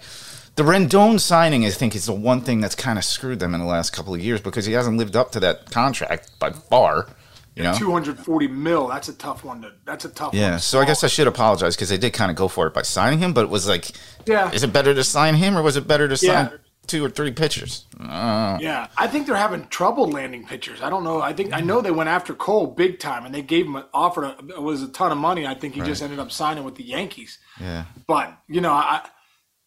the 0.55 0.63
Rendon 0.63 1.19
signing, 1.19 1.65
I 1.65 1.69
think, 1.69 1.95
is 1.95 2.07
the 2.07 2.13
one 2.13 2.41
thing 2.41 2.61
that's 2.61 2.73
kind 2.73 2.97
of 2.97 3.05
screwed 3.05 3.39
them 3.39 3.53
in 3.53 3.59
the 3.59 3.65
last 3.67 3.91
couple 3.91 4.15
of 4.15 4.21
years 4.21 4.41
because 4.41 4.65
he 4.65 4.73
hasn't 4.73 4.97
lived 4.97 5.15
up 5.15 5.31
to 5.33 5.39
that 5.41 5.69
contract 5.69 6.31
by 6.39 6.49
far. 6.51 7.07
You 7.55 7.61
know. 7.61 7.75
Two 7.75 7.91
hundred 7.91 8.17
forty 8.17 8.47
mil. 8.47 8.87
That's 8.87 9.07
a 9.09 9.13
tough 9.13 9.43
one 9.43 9.61
to. 9.61 9.71
That's 9.85 10.05
a 10.05 10.09
tough 10.09 10.33
one. 10.33 10.41
Yeah, 10.41 10.53
to 10.53 10.59
so 10.59 10.79
I 10.79 10.85
guess 10.85 11.03
I 11.03 11.07
should 11.07 11.27
apologize 11.27 11.75
because 11.75 11.89
they 11.89 11.99
did 11.99 12.11
kind 12.13 12.31
of 12.31 12.37
go 12.37 12.47
for 12.47 12.65
it 12.65 12.73
by 12.73 12.81
signing 12.81 13.19
him, 13.19 13.33
but 13.33 13.43
it 13.43 13.49
was 13.49 13.67
like, 13.67 13.91
Yeah. 14.25 14.51
is 14.51 14.63
it 14.63 14.73
better 14.73 14.95
to 14.95 15.03
sign 15.03 15.35
him 15.35 15.55
or 15.55 15.61
was 15.61 15.77
it 15.77 15.87
better 15.87 16.07
to 16.07 16.17
sign 16.17 16.49
Yeah. 16.51 16.57
Two 16.85 17.03
or 17.05 17.09
three 17.09 17.31
pitchers? 17.31 17.85
Uh, 17.99 18.57
Yeah, 18.61 18.87
I 18.97 19.07
think 19.07 19.25
they're 19.25 19.35
having 19.35 19.65
trouble 19.67 20.09
landing 20.09 20.45
pitchers. 20.45 20.81
I 20.81 20.89
don't 20.89 21.03
know. 21.03 21.21
I 21.21 21.31
think 21.33 21.53
I 21.53 21.61
know 21.61 21.81
they 21.81 21.91
went 21.91 22.09
after 22.09 22.33
Cole 22.33 22.67
big 22.67 22.99
time, 22.99 23.25
and 23.25 23.33
they 23.33 23.41
gave 23.41 23.65
him 23.65 23.77
an 23.77 23.85
offer. 23.93 24.23
a, 24.23 24.35
it 24.49 24.61
was 24.61 24.81
a 24.83 24.89
ton 24.89 25.11
of 25.11 25.17
money. 25.17 25.47
I 25.47 25.53
think 25.53 25.75
he 25.75 25.81
just 25.81 26.01
ended 26.01 26.19
up 26.19 26.31
signing 26.31 26.63
with 26.65 26.75
the 26.75 26.83
Yankees. 26.83 27.39
yeah, 27.59 27.85
But 28.05 28.37
you 28.47 28.59
know, 28.61 28.73
I, 28.73 29.01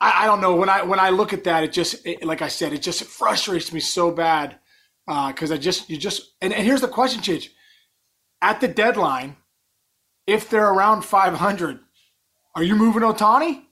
I 0.00 0.24
I 0.24 0.26
don't 0.26 0.42
know 0.42 0.54
when 0.56 0.68
I 0.68 0.82
when 0.82 1.00
I 1.00 1.08
look 1.10 1.32
at 1.32 1.44
that, 1.44 1.64
it 1.64 1.72
just 1.72 2.06
it, 2.06 2.22
like 2.24 2.42
I 2.42 2.48
said, 2.48 2.72
it 2.74 2.82
just 2.82 3.02
frustrates 3.04 3.72
me 3.72 3.80
so 3.80 4.10
bad 4.10 4.58
because 5.06 5.50
I 5.50 5.56
just 5.56 5.88
you 5.88 5.96
just 5.96 6.34
and, 6.42 6.52
and 6.52 6.64
here's 6.66 6.82
the 6.82 6.88
question, 6.88 7.22
Chich. 7.22 7.48
At 8.42 8.60
the 8.60 8.68
deadline, 8.68 9.36
if 10.26 10.50
they're 10.50 10.70
around 10.70 11.02
500, 11.02 11.80
are 12.54 12.62
you 12.62 12.76
moving 12.76 13.02
Ohtani? 13.02 13.62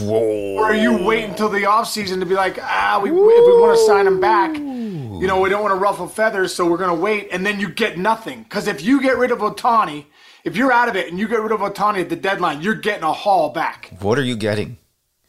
Whoa, 0.00 0.56
Or 0.56 0.64
are 0.64 0.74
you 0.74 1.04
waiting 1.04 1.30
until 1.30 1.48
the 1.48 1.62
offseason 1.62 2.20
to 2.20 2.26
be 2.26 2.34
like, 2.34 2.58
ah, 2.60 3.00
we, 3.02 3.10
if 3.10 3.14
we 3.14 3.60
want 3.60 3.78
to 3.78 3.86
sign 3.86 4.06
him 4.06 4.20
back, 4.20 4.56
you 4.56 5.26
know, 5.26 5.40
we 5.40 5.48
don't 5.48 5.62
want 5.62 5.72
to 5.72 5.78
ruffle 5.78 6.08
feathers, 6.08 6.54
so 6.54 6.66
we're 6.66 6.76
going 6.76 6.94
to 6.94 7.02
wait, 7.02 7.28
and 7.32 7.44
then 7.44 7.58
you 7.58 7.68
get 7.68 7.98
nothing. 7.98 8.42
Because 8.42 8.66
if 8.66 8.82
you 8.82 9.00
get 9.00 9.16
rid 9.16 9.30
of 9.30 9.38
Ohtani, 9.38 10.04
if 10.44 10.56
you're 10.56 10.72
out 10.72 10.88
of 10.88 10.96
it 10.96 11.08
and 11.08 11.18
you 11.18 11.26
get 11.26 11.40
rid 11.40 11.52
of 11.52 11.60
Ohtani 11.60 12.00
at 12.00 12.08
the 12.08 12.16
deadline, 12.16 12.62
you're 12.62 12.74
getting 12.74 13.02
a 13.02 13.12
haul 13.12 13.50
back. 13.50 13.90
what 14.00 14.18
are 14.18 14.22
you 14.22 14.36
getting? 14.36 14.78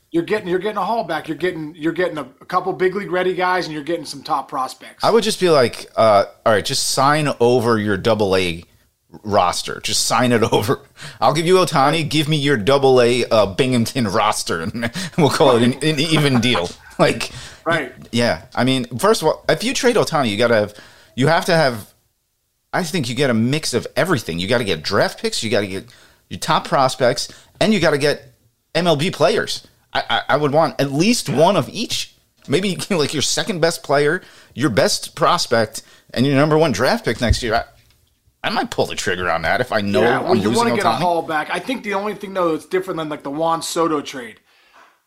You're 0.10 0.24
getting 0.24 0.48
you're 0.48 0.60
getting 0.60 0.78
a 0.78 0.86
haul 0.86 1.04
back. 1.04 1.28
You're 1.28 1.38
getting 1.38 1.76
you're 1.76 1.92
getting 1.92 2.18
a, 2.18 2.22
a 2.22 2.46
couple 2.46 2.72
big 2.72 2.96
league 2.96 3.12
ready 3.12 3.34
guys, 3.34 3.66
and 3.66 3.74
you're 3.74 3.84
getting 3.84 4.06
some 4.06 4.24
top 4.24 4.48
prospects. 4.48 5.04
I 5.04 5.12
would 5.12 5.24
just 5.24 5.40
be 5.40 5.50
like, 5.50 5.92
uh, 5.98 6.26
all 6.46 6.54
right, 6.54 6.64
just 6.64 6.90
sign 6.92 7.28
over 7.42 7.78
your 7.78 7.98
double 7.98 8.36
A 8.36 8.64
roster. 9.24 9.80
Just 9.82 10.06
sign 10.06 10.32
it 10.32 10.44
over. 10.54 10.82
I'll 11.20 11.34
give 11.34 11.46
you 11.46 11.56
Ohtani. 11.56 12.08
Give 12.08 12.28
me 12.28 12.38
your 12.38 12.58
double 12.58 13.02
A 13.02 13.26
uh, 13.26 13.46
Binghamton 13.48 14.08
roster, 14.12 14.62
and 14.62 14.92
we'll 15.18 15.30
call 15.30 15.56
it 15.58 15.64
an, 15.64 15.74
an 15.74 16.00
even 16.00 16.40
deal. 16.40 16.70
Like, 17.00 17.30
right. 17.64 17.94
yeah. 18.12 18.46
I 18.56 18.64
mean, 18.64 18.86
first 18.98 19.22
of 19.22 19.28
all, 19.28 19.46
if 19.48 19.64
you 19.64 19.76
trade 19.76 19.98
Ohtani, 19.98 20.32
you 20.32 20.36
gotta 20.36 20.56
have, 20.56 20.74
you 21.16 21.28
have 21.28 21.46
to 21.46 21.54
have. 21.54 21.94
I 22.74 22.84
think 22.84 23.08
you 23.08 23.14
get 23.14 23.30
a 23.30 23.36
mix 23.36 23.76
of 23.76 23.86
everything. 23.96 24.40
You 24.40 24.48
got 24.48 24.58
to 24.58 24.64
get 24.64 24.82
draft 24.82 25.22
picks. 25.22 25.44
You 25.44 25.52
got 25.52 25.62
to 25.62 25.68
get 25.68 25.86
your 26.28 26.40
top 26.40 26.68
prospects, 26.68 27.32
and 27.62 27.72
you 27.72 27.80
got 27.80 27.92
to 27.92 28.00
get 28.00 28.34
MLB 28.74 29.14
players. 29.14 29.68
I, 29.94 30.04
I, 30.10 30.22
I 30.30 30.38
would 30.38 30.54
want 30.54 30.82
at 30.82 30.92
least 30.92 31.30
one 31.30 31.56
of 31.56 31.70
each. 31.70 32.16
Maybe 32.48 32.76
like 32.90 33.14
your 33.14 33.22
second 33.22 33.62
best 33.62 33.84
player, 33.84 34.24
your 34.56 34.72
best 34.72 35.16
prospect, 35.16 35.84
and 36.16 36.26
your 36.26 36.36
number 36.36 36.58
one 36.58 36.72
draft 36.72 37.06
pick 37.06 37.22
next 37.22 37.44
year. 37.44 37.54
I, 37.54 37.64
I 38.44 38.50
might 38.50 38.70
pull 38.72 38.86
the 38.86 38.96
trigger 38.96 39.30
on 39.30 39.42
that 39.42 39.62
if 39.62 39.72
I 39.72 39.82
know 39.82 40.02
Yeah, 40.02 40.20
well, 40.22 40.32
I'm 40.32 40.38
you 40.38 40.52
want 40.52 40.70
to 40.70 40.76
get 40.76 40.86
a 40.86 40.90
Ohtani. 40.90 41.00
haul 41.00 41.22
back. 41.22 41.50
I 41.52 41.60
think 41.60 41.84
the 41.84 41.96
only 41.96 42.14
thing 42.14 42.34
though 42.34 42.52
that's 42.54 42.66
different 42.66 42.98
than 42.98 43.10
like 43.10 43.24
the 43.24 43.32
Juan 43.32 43.62
Soto 43.62 44.02
trade. 44.02 44.40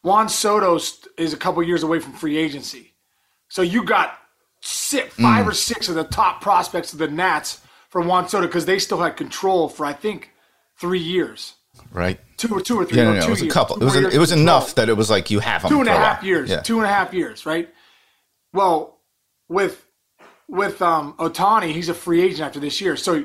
Juan 0.02 0.28
Soto 0.28 0.76
is 1.18 1.32
a 1.32 1.36
couple 1.36 1.62
years 1.62 1.82
away 1.82 2.00
from 2.00 2.12
free 2.14 2.36
agency, 2.36 2.94
so 3.48 3.62
you 3.62 3.84
got 3.84 4.18
six, 4.62 5.14
Mm. 5.16 5.22
five 5.22 5.48
or 5.48 5.52
six 5.52 5.88
of 5.88 5.94
the 5.94 6.04
top 6.04 6.40
prospects 6.40 6.92
of 6.92 6.98
the 6.98 7.08
Nats 7.08 7.60
for 7.88 8.00
Juan 8.02 8.28
Soto 8.28 8.46
because 8.46 8.66
they 8.66 8.78
still 8.78 8.98
had 9.00 9.16
control 9.16 9.68
for 9.68 9.84
I 9.86 9.92
think 9.92 10.30
three 10.78 10.98
years, 11.00 11.54
Right? 11.92 12.18
two 12.36 12.48
or 12.54 12.60
two 12.60 12.78
or 12.80 12.84
three. 12.84 12.98
Yeah, 12.98 13.04
no, 13.04 13.12
no, 13.20 13.26
it 13.26 13.30
was 13.30 13.42
a 13.42 13.48
couple. 13.48 13.76
It 13.76 13.84
was 13.84 13.96
a, 13.96 14.08
it 14.08 14.18
was 14.18 14.32
enough 14.32 14.74
that 14.76 14.88
it 14.88 14.94
was 14.96 15.08
like 15.10 15.30
you 15.30 15.40
have 15.40 15.62
them 15.62 15.70
two 15.70 15.80
and 15.80 15.88
a 15.88 15.92
half 15.96 16.22
years. 16.22 16.50
Yeah. 16.50 16.60
Two 16.60 16.78
and 16.78 16.86
a 16.86 16.92
half 16.92 17.12
years, 17.14 17.46
right? 17.46 17.68
Well, 18.52 18.98
with 19.48 19.86
with 20.50 20.82
um, 20.82 21.14
Ohtani, 21.14 21.72
he's 21.72 21.88
a 21.88 21.94
free 21.94 22.22
agent 22.22 22.40
after 22.40 22.60
this 22.60 22.80
year, 22.80 22.96
so 22.96 23.24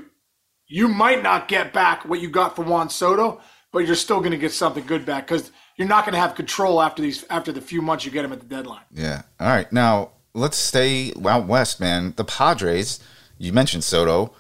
you 0.67 0.87
might 0.87 1.21
not 1.23 1.47
get 1.47 1.73
back 1.73 2.05
what 2.05 2.21
you 2.21 2.29
got 2.29 2.55
for 2.55 2.63
Juan 2.63 2.89
Soto, 2.89 3.41
but 3.71 3.79
you're 3.85 3.95
still 3.95 4.19
going 4.19 4.31
to 4.31 4.37
get 4.37 4.51
something 4.51 4.85
good 4.85 5.05
back 5.05 5.27
because 5.27 5.51
you're 5.75 5.87
not 5.87 6.05
going 6.05 6.13
to 6.13 6.19
have 6.19 6.35
control 6.35 6.81
after 6.81 7.01
these 7.01 7.25
after 7.29 7.51
the 7.51 7.61
few 7.61 7.81
months 7.81 8.05
you 8.05 8.11
get 8.11 8.23
him 8.23 8.31
at 8.31 8.39
the 8.39 8.45
deadline. 8.45 8.83
Yeah. 8.91 9.23
All 9.39 9.47
right. 9.47 9.71
Now 9.71 10.11
let's 10.33 10.57
stay 10.57 11.13
out 11.25 11.47
west, 11.47 11.79
man. 11.79 12.13
The 12.15 12.23
Padres. 12.23 12.99
You 13.37 13.51
mentioned 13.51 13.83
Soto. 13.83 14.33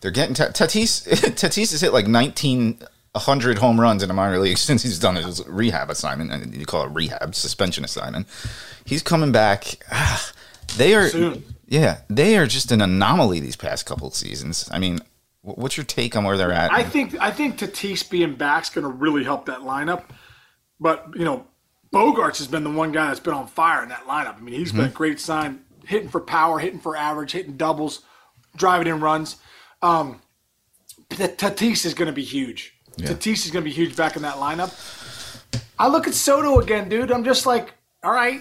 They're 0.00 0.10
getting 0.10 0.34
Ta- 0.34 0.48
Tatis. 0.48 1.06
Tatis 1.08 1.70
has 1.70 1.80
hit 1.80 1.92
like 1.92 2.06
nineteen 2.08 2.80
hundred 3.16 3.58
home 3.58 3.80
runs 3.80 4.02
in 4.02 4.08
the 4.08 4.14
minor 4.14 4.38
league 4.38 4.58
since 4.70 4.82
he's 4.82 4.98
done 4.98 5.16
his 5.16 5.46
rehab 5.46 5.88
assignment. 5.88 6.32
And 6.32 6.54
you 6.54 6.66
call 6.66 6.84
it 6.84 6.90
rehab 6.92 7.34
suspension 7.34 7.84
assignment. 7.84 8.26
He's 8.84 9.02
coming 9.02 9.30
back. 9.30 9.78
Ah, 9.90 10.32
they 10.76 10.94
are. 10.94 11.08
Soon. 11.08 11.44
Yeah, 11.66 12.00
they 12.08 12.36
are 12.36 12.46
just 12.46 12.72
an 12.72 12.80
anomaly 12.80 13.40
these 13.40 13.56
past 13.56 13.86
couple 13.86 14.08
of 14.08 14.14
seasons. 14.14 14.68
I 14.70 14.78
mean, 14.78 15.00
what's 15.42 15.76
your 15.76 15.84
take 15.84 16.16
on 16.16 16.24
where 16.24 16.36
they're 16.36 16.52
at? 16.52 16.72
I 16.72 16.82
think 16.82 17.16
I 17.20 17.30
think 17.30 17.58
Tatis 17.58 18.08
being 18.08 18.34
back's 18.34 18.70
going 18.70 18.84
to 18.84 18.90
really 18.90 19.24
help 19.24 19.46
that 19.46 19.60
lineup. 19.60 20.04
But 20.80 21.08
you 21.14 21.24
know, 21.24 21.46
Bogaerts 21.92 22.38
has 22.38 22.46
been 22.48 22.64
the 22.64 22.70
one 22.70 22.92
guy 22.92 23.06
that's 23.06 23.20
been 23.20 23.34
on 23.34 23.46
fire 23.46 23.82
in 23.82 23.88
that 23.90 24.06
lineup. 24.06 24.38
I 24.38 24.40
mean, 24.40 24.54
he's 24.54 24.72
been 24.72 24.86
a 24.86 24.88
great 24.88 25.20
sign, 25.20 25.60
hitting 25.86 26.08
for 26.08 26.20
power, 26.20 26.58
hitting 26.58 26.80
for 26.80 26.96
average, 26.96 27.32
hitting 27.32 27.56
doubles, 27.56 28.02
driving 28.56 28.88
in 28.88 29.00
runs. 29.00 29.36
Um, 29.80 30.20
Tatis 31.10 31.86
is 31.86 31.94
going 31.94 32.06
to 32.06 32.12
be 32.12 32.24
huge. 32.24 32.74
Tatis 32.98 33.44
is 33.44 33.50
going 33.50 33.64
to 33.64 33.70
be 33.70 33.74
huge 33.74 33.96
back 33.96 34.16
in 34.16 34.22
that 34.22 34.36
lineup. 34.36 34.72
I 35.78 35.88
look 35.88 36.06
at 36.06 36.14
Soto 36.14 36.60
again, 36.60 36.88
dude. 36.88 37.10
I'm 37.10 37.24
just 37.24 37.46
like, 37.46 37.74
all 38.02 38.12
right, 38.12 38.40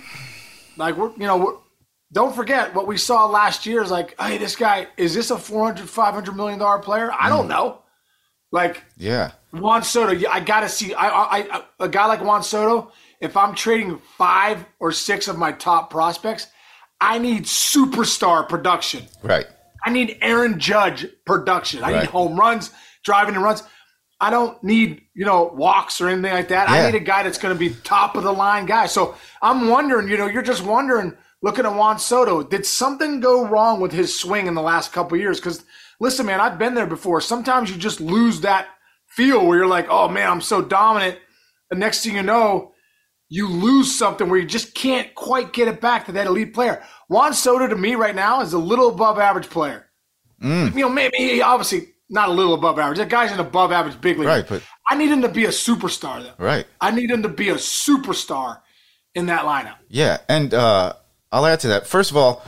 like 0.78 0.98
we're 0.98 1.12
you 1.12 1.28
know 1.28 1.38
we're, 1.38 1.56
don't 2.14 2.36
forget 2.36 2.76
what 2.76 2.88
we 2.88 2.96
saw 2.96 3.26
last 3.26 3.66
year 3.66 3.82
is 3.82 3.92
like, 3.92 4.16
hey, 4.22 4.38
this 4.38 4.56
guy 4.56 4.88
is 4.98 5.14
this 5.14 5.32
a 5.32 5.38
400 5.38 5.90
500 5.90 6.36
million 6.36 6.60
dollar 6.60 6.80
player? 6.80 7.12
I 7.12 7.28
don't 7.28 7.46
mm. 7.46 7.50
know. 7.50 7.80
Like 8.52 8.84
yeah. 8.98 9.32
Juan 9.52 9.84
Soto, 9.84 10.16
I 10.30 10.40
gotta 10.40 10.70
see. 10.70 10.94
I, 10.94 11.10
I, 11.10 11.38
I, 11.58 11.64
a 11.80 11.90
guy 11.90 12.06
like 12.06 12.24
Juan 12.24 12.44
Soto. 12.44 12.92
If 13.20 13.36
I'm 13.36 13.56
trading 13.56 14.00
five 14.18 14.64
or 14.80 14.92
six 14.92 15.28
of 15.28 15.38
my 15.38 15.52
top 15.54 15.90
prospects, 15.90 16.48
I 17.02 17.18
need 17.18 17.44
superstar 17.44 18.48
production. 18.48 19.08
Right. 19.24 19.48
I 19.84 19.90
need 19.90 20.18
Aaron 20.22 20.60
Judge 20.60 21.08
production. 21.26 21.84
I 21.84 21.92
Right. 21.92 22.02
need 22.02 22.10
home 22.10 22.40
runs, 22.40 22.72
driving 23.04 23.36
and 23.36 23.44
runs. 23.44 23.64
I 24.22 24.30
don't 24.30 24.64
need 24.64 25.02
you 25.16 25.26
know 25.26 25.52
walks 25.56 26.00
or 26.00 26.10
anything 26.10 26.32
like 26.32 26.50
that. 26.50 26.70
Yeah. 26.70 26.76
I 26.76 26.92
need 26.92 26.96
a 26.96 27.04
guy 27.04 27.24
that's 27.24 27.40
going 27.40 27.56
to 27.56 27.60
be 27.60 27.74
top 27.84 28.16
of 28.16 28.24
the 28.24 28.32
line 28.32 28.68
guy. 28.68 28.86
So 28.86 29.16
I'm 29.42 29.68
wondering, 29.68 30.08
you 30.10 30.18
know, 30.18 30.28
you're 30.28 30.44
just 30.44 30.64
wondering, 30.64 31.18
looking 31.44 31.66
at 31.66 31.76
Juan 31.76 32.00
Soto, 32.00 32.42
did 32.42 32.66
something 32.66 33.20
go 33.20 33.46
wrong 33.46 33.80
with 33.80 33.92
his 33.92 34.18
swing 34.18 34.48
in 34.48 34.56
the 34.56 34.62
last 34.62 34.92
couple 34.92 35.18
years? 35.18 35.40
Because 35.40 35.64
listen, 36.00 36.26
man, 36.26 36.42
I've 36.42 36.58
been 36.58 36.74
there 36.74 36.88
before. 36.88 37.22
Sometimes 37.22 37.70
you 37.70 37.78
just 37.78 38.02
lose 38.02 38.42
that 38.42 38.68
feel 39.10 39.46
where 39.46 39.60
you're 39.60 39.68
like, 39.68 39.88
oh 39.90 40.08
man, 40.08 40.28
I'm 40.28 40.42
so 40.42 40.62
dominant. 40.62 41.20
The 41.70 41.78
next 41.78 42.04
thing 42.04 42.16
you 42.16 42.24
know, 42.24 42.72
you 43.30 43.48
lose 43.48 43.94
something 43.94 44.30
where 44.30 44.40
you 44.40 44.48
just 44.48 44.74
can't 44.74 45.14
quite 45.14 45.54
get 45.54 45.68
it 45.68 45.82
back 45.82 46.06
to 46.06 46.14
that 46.14 46.28
elite 46.28 46.54
player. 46.54 46.84
Juan 47.10 47.34
Soto 47.34 47.68
to 47.68 47.76
me 47.76 47.96
right 47.96 48.16
now 48.16 48.42
is 48.42 48.54
a 48.54 48.58
little 48.58 48.90
above 48.90 49.20
average 49.20 49.50
player. 49.50 49.90
Mm. 50.42 50.74
You 50.74 50.82
know, 50.82 50.90
maybe 50.90 51.18
he 51.18 51.42
obviously 51.42 51.90
not 52.10 52.30
a 52.30 52.32
little 52.32 52.54
above 52.54 52.80
average. 52.80 53.00
That 53.00 53.10
guy's 53.10 53.32
an 53.32 53.40
above 53.40 53.72
average 53.72 54.00
big 54.00 54.18
league. 54.18 54.28
Right, 54.28 54.48
but- 54.48 54.64
I 54.88 54.96
need 54.96 55.10
him 55.10 55.22
to 55.22 55.30
be 55.30 55.46
a 55.46 55.50
superstar 55.50 56.22
though. 56.24 56.44
Right. 56.44 56.68
I 56.80 56.92
need 56.92 57.10
him 57.10 57.24
to 57.24 57.30
be 57.30 57.50
a 57.50 57.56
superstar 57.56 58.60
in 59.16 59.28
that 59.28 59.46
lineup. 59.46 59.78
Yeah, 59.88 60.18
and 60.28 60.54
uh, 60.54 60.94
I'll 61.34 61.46
add 61.46 61.60
to 61.62 61.68
that. 61.70 61.88
First 61.88 62.12
of 62.12 62.18
all, 62.18 62.46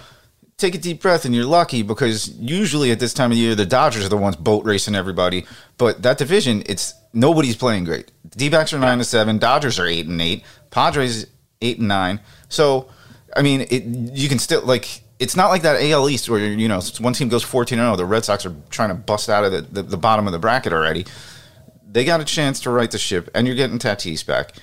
take 0.57 0.75
a 0.75 0.77
deep 0.77 1.01
breath, 1.01 1.25
and 1.25 1.35
you're 1.35 1.45
lucky 1.45 1.81
because 1.81 2.29
usually 2.37 2.91
at 2.91 2.99
this 2.99 3.13
time 3.13 3.31
of 3.31 3.37
year, 3.37 3.55
the 3.55 3.65
Dodgers 3.65 4.05
are 4.05 4.09
the 4.09 4.17
ones 4.17 4.35
boat 4.35 4.63
racing 4.63 4.95
everybody. 4.95 5.45
But 5.77 6.03
that 6.03 6.17
division, 6.17 6.63
it's 6.67 6.93
nobody's 7.11 7.57
playing 7.57 7.85
great. 7.85 8.11
D 8.37 8.47
backs 8.49 8.71
are 8.71 8.79
nine 8.79 8.99
to 8.99 9.03
seven. 9.03 9.39
Dodgers 9.39 9.79
are 9.79 9.87
eight 9.87 10.05
and 10.05 10.21
eight. 10.21 10.43
Padres 10.69 11.27
eight 11.61 11.79
and 11.79 11.87
nine. 11.87 12.21
So, 12.47 12.89
I 13.35 13.41
mean, 13.41 13.61
it, 13.61 13.83
you 14.15 14.29
can 14.29 14.39
still 14.39 14.61
like 14.61 15.01
it's 15.19 15.35
not 15.35 15.47
like 15.47 15.63
that 15.63 15.81
AL 15.81 16.09
East 16.09 16.29
where 16.29 16.39
you 16.39 16.67
know 16.67 16.81
one 16.99 17.13
team 17.13 17.27
goes 17.27 17.43
14 17.43 17.77
0. 17.77 17.95
The 17.95 18.05
Red 18.05 18.23
Sox 18.23 18.45
are 18.45 18.55
trying 18.69 18.89
to 18.89 18.95
bust 18.95 19.29
out 19.29 19.45
of 19.45 19.51
the, 19.51 19.61
the, 19.61 19.83
the 19.83 19.97
bottom 19.97 20.27
of 20.27 20.33
the 20.33 20.39
bracket 20.39 20.73
already. 20.73 21.05
They 21.89 22.05
got 22.05 22.21
a 22.21 22.25
chance 22.25 22.59
to 22.61 22.69
right 22.69 22.91
the 22.91 22.97
ship, 22.97 23.29
and 23.33 23.47
you're 23.47 23.55
getting 23.55 23.79
Tatis 23.79 24.25
back. 24.25 24.53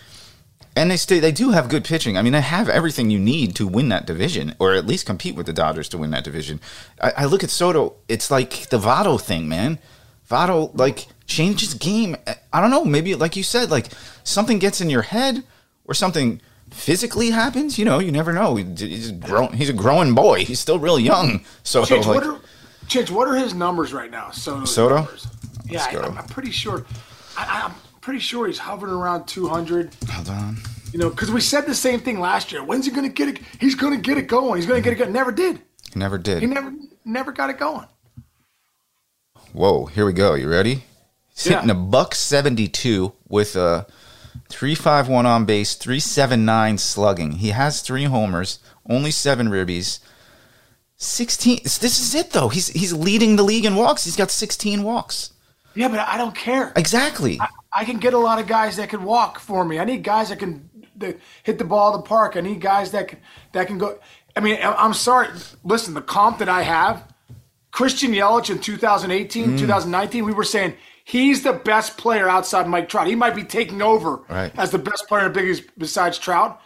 And 0.75 0.91
they 0.91 0.97
stay, 0.97 1.19
they 1.19 1.33
do 1.33 1.51
have 1.51 1.69
good 1.69 1.85
pitching. 1.85 2.17
I 2.17 2.23
mean, 2.23 2.33
they 2.33 2.41
have 2.41 2.69
everything 2.69 3.11
you 3.11 3.19
need 3.19 3.55
to 3.57 3.67
win 3.67 3.91
that 3.91 4.07
division, 4.07 4.55
or 4.59 4.73
at 4.73 4.87
least 4.87 5.05
compete 5.05 5.35
with 5.35 5.47
the 5.47 5.53
Dodgers 5.53 5.89
to 5.91 5.99
win 5.99 6.11
that 6.13 6.25
division. 6.25 6.61
I, 7.01 7.13
I 7.19 7.25
look 7.27 7.45
at 7.45 7.51
Soto; 7.51 7.97
it's 8.09 8.31
like 8.31 8.69
the 8.71 8.79
Votto 8.79 9.21
thing, 9.21 9.49
man. 9.49 9.79
Votto 10.31 10.71
like 10.77 11.09
changes 11.27 11.75
game. 11.75 12.17
I 12.53 12.61
don't 12.61 12.71
know. 12.71 12.87
Maybe 12.87 13.15
like 13.15 13.37
you 13.37 13.43
said, 13.43 13.71
like 13.71 13.89
something 14.25 14.59
gets 14.59 14.81
in 14.81 14.89
your 14.89 15.03
head, 15.03 15.45
or 15.85 15.93
something 15.93 16.41
physically 16.71 17.31
happens. 17.31 17.79
You 17.79 17.85
know, 17.85 17.99
you 17.99 18.11
never 18.11 18.33
know. 18.33 18.57
He's 18.57 19.11
a, 19.11 19.13
grown, 19.13 19.53
he's 19.53 19.69
a 19.69 19.75
growing 19.75 20.15
boy. 20.15 20.45
He's 20.45 20.61
still 20.61 20.79
really 20.79 21.03
young. 21.03 21.45
So, 21.65 21.83
Chich, 21.83 22.07
like, 22.07 22.07
what 22.07 22.25
are 22.25 22.41
Chich, 22.87 23.11
what 23.11 23.29
are 23.29 23.35
his 23.35 23.55
numbers 23.55 23.93
right 23.93 24.11
now? 24.11 24.31
Soto's 24.31 24.75
Soto? 24.75 24.97
numbers. 24.97 25.27
Yeah, 25.67 25.85
I, 25.85 25.99
I'm 25.99 26.27
pretty 26.27 26.51
sure. 26.51 26.85
I, 27.37 27.65
I'm 27.65 27.75
pretty 28.03 28.19
sure 28.19 28.47
he's 28.47 28.59
hovering 28.59 28.93
around 28.93 29.27
200. 29.27 29.95
hold 30.11 30.29
on. 30.29 30.57
You 30.93 30.99
know, 30.99 31.09
because 31.09 31.31
we 31.31 31.41
said 31.41 31.65
the 31.65 31.75
same 31.75 32.01
thing 32.01 32.21
last 32.21 32.53
year. 32.53 32.63
When's 32.63 32.85
he 32.85 32.91
going 32.93 33.09
to 33.09 33.13
get 33.13 33.29
it? 33.29 33.39
He's 33.59 33.75
going 33.75 33.95
to 33.95 34.01
get 34.01 34.19
it 34.19 34.27
going. 34.27 34.57
He's 34.57 34.67
going 34.67 34.83
to 34.83 34.85
get 34.85 34.93
it 34.93 34.97
going. 34.97 35.13
Never 35.13 35.33
did. 35.33 35.57
He 35.93 35.99
never 35.99 36.19
did. 36.19 36.43
He 36.43 36.47
never, 36.47 36.71
never 37.07 37.33
got 37.33 37.49
it 37.49 37.59
going. 37.59 37.87
Whoa, 39.53 39.87
here 39.87 40.05
we 40.05 40.13
go. 40.13 40.35
You 40.35 40.51
ready? 40.51 40.85
He's 41.35 41.47
Yeah. 41.47 41.55
hitting 41.57 41.71
a 41.71 41.75
buck 41.75 42.15
seventy 42.15 42.69
two 42.69 43.13
with 43.29 43.57
a 43.57 43.87
three 44.49 44.75
five 44.75 45.09
one 45.09 45.25
on 45.27 45.45
base, 45.45 45.75
three 45.75 46.01
seven 46.01 46.45
nine 46.45 46.77
slugging. 46.79 47.33
He 47.33 47.49
has 47.51 47.81
three 47.83 48.05
homers, 48.05 48.59
only 48.89 49.11
seven 49.11 49.49
ribbies. 49.49 49.99
Sixteen. 50.97 51.61
This 51.65 51.99
is 51.99 52.15
it 52.15 52.31
though. 52.33 52.49
He's 52.49 52.69
he's 52.69 52.93
leading 52.93 53.37
the 53.37 53.43
league 53.43 53.65
in 53.65 53.77
walks. 53.77 54.05
He's 54.05 54.17
got 54.17 54.31
sixteen 54.31 54.83
walks. 54.83 55.33
Yeah, 55.75 55.89
but 55.89 55.99
I 56.01 56.17
don't 56.19 56.35
care. 56.35 56.73
Exactly. 56.77 57.39
I 57.41 57.49
can 57.85 57.99
get 57.99 58.15
a 58.15 58.19
lot 58.19 58.39
of 58.39 58.47
guys 58.47 58.77
that 58.77 58.91
can 58.91 59.03
walk 59.03 59.39
for 59.39 59.65
me. 59.65 59.79
I 59.79 59.85
need 59.85 60.03
guys 60.03 60.29
that 60.29 60.39
can 60.39 60.69
that 60.97 61.19
hit 61.43 61.59
the 61.59 61.65
ball 61.65 61.95
of 61.95 62.03
the 62.03 62.09
park. 62.09 62.37
I 62.37 62.41
need 62.41 62.61
guys 62.61 62.91
that 62.93 63.09
can 63.09 63.19
that 63.53 63.67
can 63.67 63.79
go. 63.79 63.99
I 64.37 64.41
mean, 64.41 64.57
I- 64.57 64.75
I'm 64.75 64.95
sorry. 64.95 65.29
Listen, 65.65 65.95
the 65.95 66.03
comp 66.03 66.39
that 66.39 66.49
I 66.49 66.63
have, 66.63 67.05
Christian 67.71 68.13
Yelich 68.13 68.51
in 68.51 68.59
2018, 68.59 69.51
mm. 69.51 69.59
2019, 69.59 70.25
we 70.25 70.33
were 70.33 70.45
saying 70.45 70.75
he's 71.05 71.43
the 71.43 71.53
best 71.53 71.97
player 71.97 72.29
outside 72.29 72.69
Mike 72.69 72.89
Trout. 72.89 73.07
He 73.07 73.15
might 73.15 73.35
be 73.35 73.45
taking 73.45 73.83
over 73.83 74.21
Right. 74.29 74.53
as 74.59 74.71
the 74.71 74.79
best 74.79 75.07
player 75.09 75.27
in 75.27 75.33
the 75.33 75.39
biggest 75.39 75.65
besides 75.79 76.19
Trout. 76.19 76.61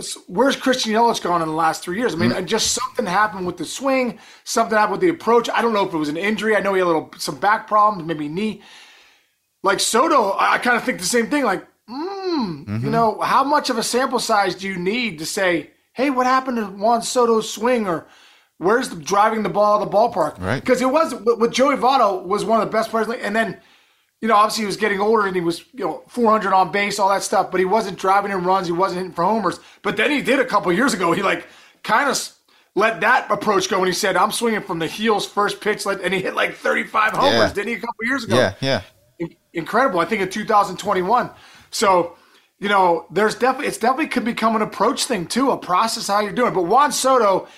So 0.00 0.20
Where's 0.28 0.54
Christian 0.54 0.92
Yelich 0.92 1.22
gone 1.22 1.42
in 1.42 1.48
the 1.48 1.54
last 1.54 1.82
three 1.82 1.98
years? 1.98 2.14
I 2.14 2.18
mean, 2.18 2.30
mm. 2.30 2.46
just 2.46 2.72
something 2.72 3.06
happened 3.06 3.46
with 3.46 3.56
the 3.56 3.64
swing, 3.64 4.18
something 4.44 4.76
happened 4.76 4.92
with 4.92 5.00
the 5.00 5.08
approach. 5.08 5.48
I 5.52 5.62
don't 5.62 5.72
know 5.72 5.86
if 5.86 5.92
it 5.92 5.98
was 5.98 6.08
an 6.08 6.16
injury. 6.16 6.54
I 6.56 6.60
know 6.60 6.74
he 6.74 6.78
had 6.78 6.84
a 6.84 6.86
little 6.86 7.10
some 7.18 7.36
back 7.40 7.66
problems, 7.66 8.06
maybe 8.06 8.28
knee 8.28 8.62
like 9.68 9.80
Soto, 9.80 10.30
I, 10.30 10.54
I 10.54 10.58
kind 10.58 10.76
of 10.76 10.84
think 10.84 10.98
the 10.98 11.04
same 11.16 11.28
thing. 11.28 11.44
Like, 11.44 11.62
mm, 11.88 12.82
you 12.82 12.90
know, 12.90 13.20
how 13.20 13.44
much 13.44 13.70
of 13.70 13.78
a 13.78 13.82
sample 13.82 14.18
size 14.18 14.54
do 14.54 14.66
you 14.68 14.76
need 14.76 15.18
to 15.20 15.26
say, 15.26 15.70
hey, 15.92 16.10
what 16.10 16.26
happened 16.26 16.56
to 16.58 16.66
Juan 16.66 17.02
Soto's 17.02 17.50
swing 17.52 17.86
or 17.86 18.06
where's 18.58 18.88
the 18.88 18.96
driving 18.96 19.42
the 19.42 19.48
ball 19.48 19.80
of 19.82 19.88
the 19.88 19.96
ballpark? 19.96 20.38
Right. 20.40 20.60
Because 20.60 20.80
it 20.82 20.90
was 20.90 21.14
with 21.14 21.52
Joey 21.52 21.76
Votto 21.76 22.24
was 22.24 22.44
one 22.44 22.60
of 22.60 22.66
the 22.68 22.72
best 22.72 22.90
players, 22.90 23.08
and 23.08 23.34
then. 23.36 23.60
You 24.20 24.26
know, 24.26 24.34
obviously 24.34 24.62
he 24.62 24.66
was 24.66 24.76
getting 24.76 24.98
older 24.98 25.26
and 25.28 25.36
he 25.36 25.40
was, 25.40 25.60
you 25.72 25.84
know, 25.84 26.02
400 26.08 26.52
on 26.52 26.72
base, 26.72 26.98
all 26.98 27.08
that 27.10 27.22
stuff, 27.22 27.52
but 27.52 27.60
he 27.60 27.64
wasn't 27.64 27.96
driving 28.00 28.32
in 28.32 28.42
runs. 28.42 28.66
He 28.66 28.72
wasn't 28.72 28.98
hitting 28.98 29.12
for 29.14 29.22
homers. 29.22 29.60
But 29.80 29.96
then 29.96 30.10
he 30.10 30.22
did 30.22 30.40
a 30.40 30.44
couple 30.44 30.72
years 30.72 30.92
ago. 30.92 31.12
He 31.12 31.22
like 31.22 31.46
kind 31.84 32.10
of 32.10 32.18
let 32.74 33.00
that 33.02 33.30
approach 33.30 33.70
go 33.70 33.78
and 33.78 33.86
he 33.86 33.92
said, 33.92 34.16
I'm 34.16 34.32
swinging 34.32 34.62
from 34.62 34.80
the 34.80 34.88
heels 34.88 35.24
first 35.24 35.60
pitch. 35.60 35.86
like- 35.86 36.00
And 36.02 36.12
he 36.12 36.20
hit 36.20 36.34
like 36.34 36.54
35 36.56 37.12
homers, 37.12 37.32
Yeah. 37.32 37.52
didn't 37.52 37.68
he, 37.68 37.74
a 37.74 37.78
couple 37.78 38.04
years 38.06 38.24
ago? 38.24 38.34
yeah, 38.34 38.54
yeah. 38.60 38.82
In- 39.52 39.60
incredible. 39.60 40.00
I 40.00 40.04
think 40.04 40.22
in 40.22 40.30
2021. 40.30 41.30
So, 41.70 42.16
you 42.58 42.68
know, 42.68 43.06
there's 43.10 43.34
definitely 43.34 43.68
it's 43.68 43.78
definitely 43.78 44.08
could 44.08 44.24
become 44.24 44.56
an 44.56 44.62
approach 44.62 45.04
thing 45.04 45.26
too, 45.26 45.50
a 45.50 45.56
process 45.56 46.08
how 46.08 46.20
you're 46.20 46.32
doing. 46.32 46.54
But 46.54 46.62
Juan 46.62 46.92
Soto 46.92 47.48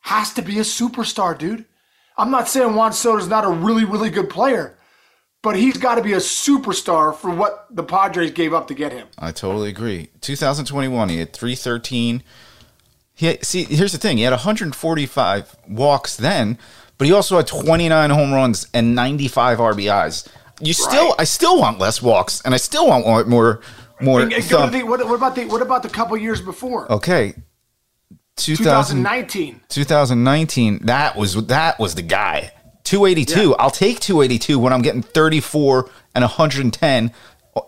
has 0.00 0.32
to 0.34 0.42
be 0.42 0.58
a 0.58 0.62
superstar, 0.62 1.36
dude. 1.36 1.64
I'm 2.16 2.30
not 2.30 2.48
saying 2.48 2.74
Juan 2.74 2.92
Soto's 2.92 3.28
not 3.28 3.44
a 3.44 3.50
really, 3.50 3.84
really 3.84 4.08
good 4.08 4.30
player, 4.30 4.78
but 5.42 5.56
he's 5.56 5.76
got 5.76 5.96
to 5.96 6.02
be 6.02 6.14
a 6.14 6.18
superstar 6.18 7.14
for 7.14 7.30
what 7.30 7.66
the 7.70 7.82
Padres 7.82 8.30
gave 8.30 8.54
up 8.54 8.68
to 8.68 8.74
get 8.74 8.92
him. 8.92 9.08
I 9.18 9.32
totally 9.32 9.68
agree. 9.68 10.10
2021, 10.20 11.08
he 11.08 11.18
had 11.18 11.32
313. 11.32 12.22
He 13.14 13.38
see, 13.42 13.64
here's 13.64 13.92
the 13.92 13.98
thing: 13.98 14.18
he 14.18 14.22
had 14.22 14.32
145 14.32 15.56
walks 15.68 16.16
then, 16.16 16.58
but 16.98 17.06
he 17.06 17.12
also 17.12 17.36
had 17.36 17.46
29 17.46 18.10
home 18.10 18.32
runs 18.32 18.68
and 18.72 18.94
95 18.94 19.58
RBIs. 19.58 20.28
You 20.60 20.72
still, 20.72 21.08
Right. 21.08 21.20
I 21.20 21.24
still 21.24 21.58
want 21.58 21.78
less 21.78 22.00
walks, 22.00 22.40
and 22.44 22.54
I 22.54 22.56
still 22.56 22.86
want 22.88 23.06
more, 23.06 23.24
more, 23.24 23.60
more. 24.00 24.20
And- 24.22 24.32
and 24.32 24.42
go 24.48 24.56
to 24.56 24.62
thump. 24.62 24.72
the- 24.72 24.82
what, 24.84 25.04
what 25.06 25.14
about 25.14 25.34
the 25.34 25.44
what 25.46 25.62
about 25.62 25.82
the 25.82 25.88
couple 25.88 26.16
years 26.16 26.40
before? 26.40 26.90
okay, 26.90 27.34
2000, 28.36 28.98
2019. 28.98 29.60
2019. 29.68 30.80
That 30.86 31.16
was 31.16 31.34
that 31.46 31.78
was 31.78 31.94
the 31.94 32.02
guy. 32.02 32.52
282. 32.84 33.54
I'll 33.56 33.70
take 33.70 33.98
282 34.00 34.58
when 34.58 34.72
I'm 34.72 34.82
getting 34.82 35.02
34 35.02 35.90
and 36.14 36.22
110. 36.22 37.10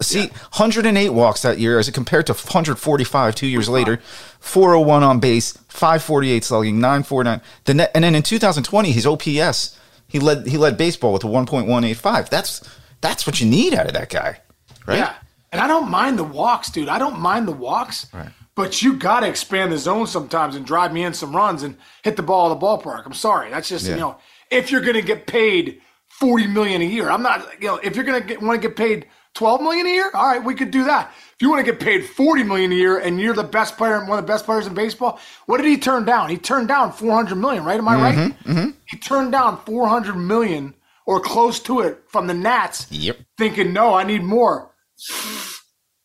See, 0.02 0.26
108 0.52 1.08
walks 1.10 1.42
that 1.42 1.58
year 1.58 1.78
as 1.78 1.88
compared 1.90 2.26
to 2.26 2.34
145 2.34 3.34
two 3.34 3.46
years 3.46 3.68
later. 3.70 4.00
401 4.38 5.02
on 5.02 5.18
base, 5.18 5.52
548 5.68 6.44
slugging, 6.44 6.78
949. 6.78 7.40
The 7.64 7.74
net, 7.74 7.90
and 7.94 8.04
then 8.04 8.14
in 8.14 8.22
2020, 8.22 8.92
his 8.92 9.06
OPS 9.06 9.76
he 10.06 10.18
led 10.18 10.46
he 10.46 10.56
led 10.58 10.76
baseball 10.76 11.12
with 11.14 11.24
a 11.24 11.26
1.185. 11.26 12.28
That's 12.28 12.60
that's 13.00 13.26
what 13.26 13.40
you 13.40 13.46
need 13.46 13.74
out 13.74 13.86
of 13.86 13.92
that 13.94 14.10
guy, 14.10 14.40
right? 14.86 14.98
Yeah. 14.98 15.14
And 15.52 15.60
I 15.60 15.66
don't 15.66 15.90
mind 15.90 16.18
the 16.18 16.24
walks, 16.24 16.70
dude. 16.70 16.88
I 16.88 16.98
don't 16.98 17.20
mind 17.20 17.48
the 17.48 17.52
walks. 17.52 18.12
Right. 18.12 18.28
But 18.54 18.82
you 18.82 18.96
got 18.96 19.20
to 19.20 19.28
expand 19.28 19.70
the 19.72 19.78
zone 19.78 20.06
sometimes 20.06 20.56
and 20.56 20.66
drive 20.66 20.92
me 20.92 21.04
in 21.04 21.14
some 21.14 21.34
runs 21.34 21.62
and 21.62 21.76
hit 22.02 22.16
the 22.16 22.22
ball 22.22 22.50
of 22.50 22.58
the 22.58 22.66
ballpark. 22.66 23.06
I'm 23.06 23.14
sorry. 23.14 23.50
That's 23.50 23.68
just, 23.68 23.86
Yeah. 23.86 23.94
you 23.94 24.00
know, 24.00 24.16
if 24.50 24.70
you're 24.70 24.80
going 24.80 24.96
to 24.96 25.02
get 25.02 25.26
paid 25.26 25.80
40 26.18 26.48
million 26.48 26.82
a 26.82 26.84
year. 26.84 27.08
I'm 27.10 27.22
not, 27.22 27.46
you 27.62 27.68
know, 27.68 27.76
if 27.76 27.94
you're 27.94 28.04
going 28.04 28.26
to 28.26 28.36
want 28.38 28.60
to 28.60 28.68
get 28.68 28.76
paid 28.76 29.06
12 29.34 29.60
million 29.60 29.86
a 29.86 29.90
year, 29.90 30.10
all 30.14 30.26
right, 30.26 30.42
we 30.42 30.54
could 30.54 30.72
do 30.72 30.82
that. 30.84 31.12
If 31.34 31.36
you 31.40 31.48
want 31.48 31.64
to 31.64 31.70
get 31.72 31.80
paid 31.80 32.04
40 32.06 32.42
million 32.42 32.72
a 32.72 32.74
year 32.74 32.98
and 32.98 33.20
you're 33.20 33.34
the 33.34 33.44
best 33.44 33.76
player, 33.76 34.00
one 34.04 34.18
of 34.18 34.26
the 34.26 34.32
best 34.32 34.44
players 34.44 34.66
in 34.66 34.74
baseball, 34.74 35.20
what 35.46 35.58
did 35.58 35.66
he 35.66 35.78
turn 35.78 36.04
down? 36.04 36.28
He 36.28 36.36
turned 36.36 36.66
down 36.66 36.92
400 36.92 37.36
million, 37.36 37.62
right? 37.64 37.78
Am 37.78 37.86
I 37.86 37.94
right? 37.94 38.14
Mm-hmm, 38.16 38.50
mm-hmm. 38.52 38.70
He 38.86 38.96
turned 38.96 39.30
down 39.30 39.60
400 39.64 40.16
million 40.16 40.74
or 41.08 41.20
close 41.20 41.58
to 41.58 41.80
it 41.80 42.04
from 42.06 42.26
the 42.26 42.34
Nats 42.34 42.86
Yep. 42.90 43.16
thinking, 43.38 43.72
no, 43.72 43.94
I 43.94 44.04
need 44.04 44.22
more. 44.22 44.74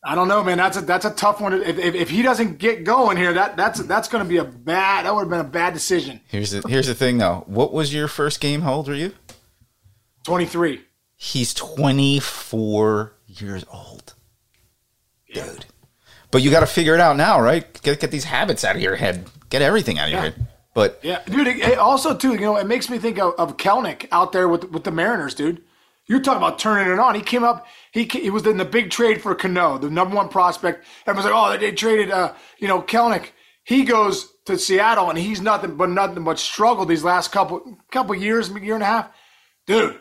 I 0.05 0.15
don't 0.15 0.29
know, 0.29 0.41
man. 0.45 0.57
That's 0.57 0.77
a 0.77 0.81
that's 0.81 1.03
a 1.03 1.09
tough 1.11 1.41
one. 1.41 1.61
If, 1.61 1.77
if, 1.77 1.93
if 1.93 2.09
he 2.09 2.21
doesn't 2.21 2.57
get 2.57 2.85
going 2.85 3.17
here, 3.17 3.33
that 3.33 3.57
that's 3.57 3.81
that's 3.81 4.07
going 4.07 4.23
to 4.23 4.27
be 4.29 4.37
a 4.37 4.45
bad. 4.45 5.05
That 5.05 5.13
would 5.13 5.21
have 5.21 5.29
been 5.29 5.41
a 5.41 5.43
bad 5.43 5.73
decision. 5.73 6.21
Here's 6.27 6.51
the 6.51 6.65
here's 6.69 6.87
the 6.87 6.95
thing 6.95 7.17
though. 7.17 7.43
What 7.47 7.73
was 7.73 7.93
your 7.93 8.07
first 8.07 8.39
game? 8.39 8.61
How 8.61 8.75
old 8.75 8.87
were 8.87 8.93
you? 8.95 9.13
Twenty 10.23 10.45
three. 10.45 10.81
He's 11.15 11.53
24 11.53 13.13
years 13.27 13.63
old. 13.71 14.13
Dude. 15.33 15.65
But 16.31 16.41
you 16.41 16.51
got 16.51 16.61
to 16.61 16.65
figure 16.67 16.93
it 16.95 16.99
out 16.99 17.15
now, 17.15 17.39
right? 17.39 17.81
Get, 17.81 18.01
get 18.01 18.11
these 18.11 18.25
habits 18.25 18.65
out 18.65 18.75
of 18.75 18.81
your 18.81 18.95
head. 18.97 19.25
Get 19.49 19.61
everything 19.61 19.99
out 19.99 20.07
of 20.07 20.11
your 20.11 20.21
head. 20.21 20.47
But 20.73 20.99
Yeah, 21.03 21.21
dude. 21.25 21.47
It, 21.47 21.57
it 21.59 21.77
also, 21.77 22.15
too, 22.15 22.33
you 22.33 22.41
know, 22.41 22.57
it 22.57 22.67
makes 22.67 22.89
me 22.89 22.97
think 22.99 23.19
of, 23.19 23.33
of 23.37 23.57
Kelenic 23.57 24.07
out 24.11 24.31
there 24.31 24.47
with 24.49 24.71
with 24.71 24.83
the 24.83 24.91
Mariners, 24.91 25.35
dude. 25.35 25.63
You're 26.07 26.21
talking 26.21 26.39
about 26.43 26.59
turning 26.59 26.91
it 26.91 26.99
on. 26.99 27.15
He 27.15 27.21
came 27.21 27.43
up. 27.43 27.65
He 27.91 28.05
he 28.05 28.29
was 28.29 28.45
in 28.47 28.57
the 28.57 28.65
big 28.65 28.89
trade 28.91 29.21
for 29.21 29.35
Cano, 29.35 29.77
the 29.77 29.89
number 29.89 30.15
one 30.15 30.29
prospect. 30.29 30.85
Everyone's 31.07 31.31
like, 31.31 31.35
oh, 31.55 31.57
they 31.59 31.71
traded, 31.71 32.11
uh, 32.11 32.33
you 32.59 32.67
know, 32.67 32.81
Kelenic. 32.81 33.29
He 33.65 33.85
goes 33.85 34.29
to 34.45 34.57
Seattle, 34.57 35.09
and 35.09 35.19
he's 35.19 35.41
nothing 35.41 35.77
but 35.77 35.89
nothing 35.89 36.23
but 36.23 36.39
struggle 36.39 36.85
these 36.85 37.03
last 37.03 37.31
couple 37.31 37.77
couple 37.91 38.15
years, 38.15 38.49
year 38.49 38.75
and 38.75 38.83
a 38.83 38.87
half, 38.87 39.09
dude. 39.67 39.99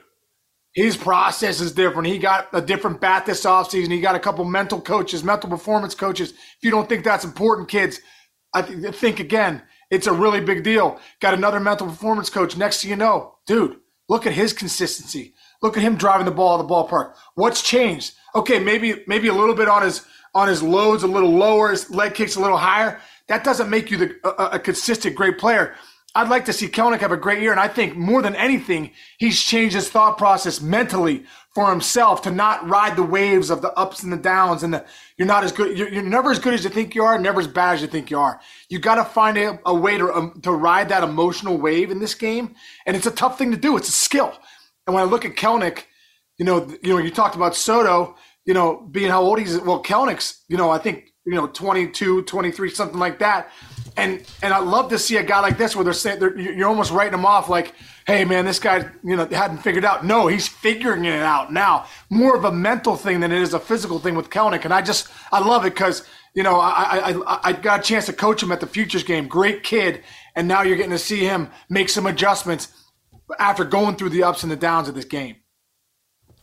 his 0.74 0.96
process 0.96 1.60
is 1.60 1.72
different. 1.72 2.08
He 2.08 2.18
got 2.18 2.48
a 2.52 2.62
different 2.62 3.00
bat 3.00 3.26
this 3.26 3.44
offseason. 3.44 3.90
He 3.90 4.00
got 4.00 4.14
a 4.16 4.20
couple 4.20 4.44
mental 4.44 4.80
coaches, 4.80 5.22
mental 5.24 5.50
performance 5.50 5.94
coaches. 5.94 6.30
If 6.32 6.58
you 6.62 6.70
don't 6.70 6.88
think 6.88 7.04
that's 7.04 7.24
important, 7.24 7.68
kids, 7.68 8.00
I 8.54 8.62
th- 8.62 8.94
think 8.96 9.20
again, 9.20 9.62
it's 9.92 10.06
a 10.06 10.12
really 10.12 10.40
big 10.40 10.64
deal. 10.64 10.98
Got 11.20 11.34
another 11.34 11.60
mental 11.60 11.86
performance 11.86 12.30
coach. 12.30 12.56
Next 12.56 12.80
thing 12.80 12.90
you 12.90 12.96
know, 12.96 13.34
dude, 13.46 13.76
look 14.08 14.26
at 14.26 14.32
his 14.32 14.54
consistency. 14.54 15.34
Look 15.60 15.76
at 15.76 15.82
him 15.82 15.96
driving 15.96 16.24
the 16.24 16.32
ball 16.32 16.58
at 16.58 16.66
the 16.66 16.74
ballpark. 16.74 17.14
What's 17.34 17.62
changed? 17.62 18.14
Okay, 18.34 18.58
maybe 18.58 19.04
maybe 19.06 19.28
a 19.28 19.34
little 19.34 19.54
bit 19.54 19.68
on 19.68 19.82
his 19.82 20.04
on 20.34 20.48
his 20.48 20.62
loads, 20.62 21.02
a 21.02 21.06
little 21.06 21.30
lower, 21.30 21.70
his 21.70 21.90
leg 21.90 22.14
kicks 22.14 22.36
a 22.36 22.40
little 22.40 22.56
higher. 22.56 23.00
That 23.28 23.44
doesn't 23.44 23.68
make 23.68 23.90
you 23.90 23.98
the, 23.98 24.16
a, 24.24 24.56
a 24.56 24.58
consistent 24.58 25.14
great 25.14 25.36
player. 25.36 25.74
I'd 26.14 26.28
like 26.28 26.44
to 26.44 26.52
see 26.52 26.68
Kelenic 26.68 27.00
have 27.00 27.12
a 27.12 27.16
great 27.16 27.40
year. 27.40 27.52
And 27.52 27.60
I 27.60 27.68
think 27.68 27.96
more 27.96 28.20
than 28.20 28.36
anything, 28.36 28.90
he's 29.18 29.40
changed 29.40 29.74
his 29.74 29.88
thought 29.88 30.18
process 30.18 30.60
mentally 30.60 31.24
for 31.54 31.70
himself 31.70 32.22
to 32.22 32.30
not 32.30 32.68
ride 32.68 32.96
the 32.96 33.02
waves 33.02 33.48
of 33.48 33.62
the 33.62 33.72
ups 33.72 34.02
and 34.02 34.12
the 34.12 34.18
downs. 34.18 34.62
And 34.62 34.74
the, 34.74 34.84
you're 35.16 35.28
not 35.28 35.42
as 35.42 35.52
good. 35.52 35.76
You're, 35.76 35.88
you're 35.88 36.02
never 36.02 36.30
as 36.30 36.38
good 36.38 36.52
as 36.52 36.64
you 36.64 36.70
think 36.70 36.94
you 36.94 37.04
are, 37.04 37.18
never 37.18 37.40
as 37.40 37.46
bad 37.46 37.74
as 37.74 37.82
you 37.82 37.88
think 37.88 38.10
you 38.10 38.18
are. 38.18 38.40
You 38.68 38.78
got 38.78 38.96
to 38.96 39.04
find 39.04 39.38
a, 39.38 39.58
a 39.64 39.74
way 39.74 39.96
to, 39.96 40.12
um, 40.12 40.40
to 40.42 40.52
ride 40.52 40.90
that 40.90 41.02
emotional 41.02 41.56
wave 41.56 41.90
in 41.90 41.98
this 41.98 42.14
game. 42.14 42.56
And 42.86 42.94
it's 42.94 43.06
a 43.06 43.10
tough 43.10 43.38
thing 43.38 43.50
to 43.50 43.56
do. 43.56 43.76
It's 43.78 43.88
a 43.88 43.92
skill. 43.92 44.32
And 44.86 44.94
when 44.94 45.02
I 45.02 45.06
look 45.06 45.24
at 45.24 45.36
Kelenic, 45.36 45.84
you 46.38 46.44
know, 46.44 46.68
you 46.82 46.92
know, 46.92 46.98
you 46.98 47.10
talked 47.10 47.36
about 47.36 47.54
Soto, 47.54 48.16
you 48.44 48.52
know, 48.52 48.86
being 48.90 49.10
how 49.10 49.22
old 49.22 49.38
he's, 49.38 49.58
well, 49.58 49.82
Kelenic's, 49.82 50.42
you 50.48 50.56
know, 50.56 50.70
I 50.70 50.78
think, 50.78 51.11
you 51.24 51.34
know, 51.34 51.46
22, 51.46 52.22
23, 52.22 52.70
something 52.70 52.98
like 52.98 53.18
that 53.20 53.50
and 53.96 54.24
and 54.42 54.54
I 54.54 54.58
love 54.58 54.90
to 54.90 54.98
see 54.98 55.16
a 55.16 55.22
guy 55.22 55.40
like 55.40 55.58
this 55.58 55.74
where 55.76 55.84
they're 55.84 55.92
saying 55.92 56.20
they're, 56.20 56.38
you're 56.38 56.68
almost 56.68 56.90
writing 56.90 57.14
him 57.14 57.26
off 57.26 57.48
like, 57.48 57.74
hey 58.06 58.24
man, 58.24 58.44
this 58.44 58.58
guy 58.58 58.90
you 59.04 59.16
know 59.16 59.26
hadn't 59.26 59.58
figured 59.58 59.84
out. 59.84 60.04
No, 60.04 60.26
he's 60.26 60.48
figuring 60.48 61.04
it 61.04 61.20
out 61.20 61.52
now. 61.52 61.86
More 62.10 62.36
of 62.36 62.44
a 62.44 62.52
mental 62.52 62.96
thing 62.96 63.20
than 63.20 63.32
it 63.32 63.42
is 63.42 63.54
a 63.54 63.60
physical 63.60 63.98
thing 63.98 64.14
with 64.14 64.30
Kelenic, 64.30 64.64
and 64.64 64.72
I 64.72 64.82
just 64.82 65.08
I 65.30 65.40
love 65.40 65.64
it 65.64 65.74
because 65.74 66.06
you 66.34 66.42
know 66.42 66.58
I, 66.58 67.12
I 67.12 67.40
I 67.44 67.52
got 67.52 67.80
a 67.80 67.82
chance 67.82 68.06
to 68.06 68.12
coach 68.12 68.42
him 68.42 68.52
at 68.52 68.60
the 68.60 68.66
futures 68.66 69.04
game. 69.04 69.28
Great 69.28 69.62
kid, 69.62 70.02
and 70.34 70.48
now 70.48 70.62
you're 70.62 70.76
getting 70.76 70.92
to 70.92 70.98
see 70.98 71.20
him 71.20 71.50
make 71.68 71.88
some 71.88 72.06
adjustments 72.06 72.68
after 73.38 73.64
going 73.64 73.96
through 73.96 74.10
the 74.10 74.22
ups 74.22 74.42
and 74.42 74.52
the 74.52 74.56
downs 74.56 74.88
of 74.88 74.94
this 74.94 75.04
game. 75.04 75.36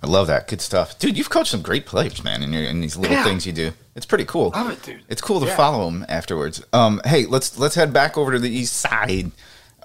I 0.01 0.07
love 0.07 0.27
that. 0.27 0.47
Good 0.47 0.61
stuff, 0.61 0.97
dude. 0.97 1.17
You've 1.17 1.29
coached 1.29 1.51
some 1.51 1.61
great 1.61 1.85
players, 1.85 2.23
man, 2.23 2.41
in, 2.41 2.53
your, 2.53 2.63
in 2.63 2.79
these 2.79 2.95
little 2.95 3.17
yeah. 3.17 3.23
things 3.23 3.45
you 3.45 3.51
do. 3.51 3.71
It's 3.95 4.05
pretty 4.05 4.25
cool. 4.25 4.51
Love 4.51 4.71
it, 4.71 4.81
dude. 4.81 5.01
It's 5.09 5.21
cool 5.21 5.41
to 5.41 5.45
yeah. 5.45 5.55
follow 5.57 5.85
them 5.85 6.05
afterwards. 6.07 6.63
Um, 6.71 7.01
hey, 7.03 7.25
let's 7.25 7.59
let's 7.59 7.75
head 7.75 7.91
back 7.91 8.17
over 8.17 8.31
to 8.31 8.39
the 8.39 8.49
east 8.49 8.77
side. 8.77 9.31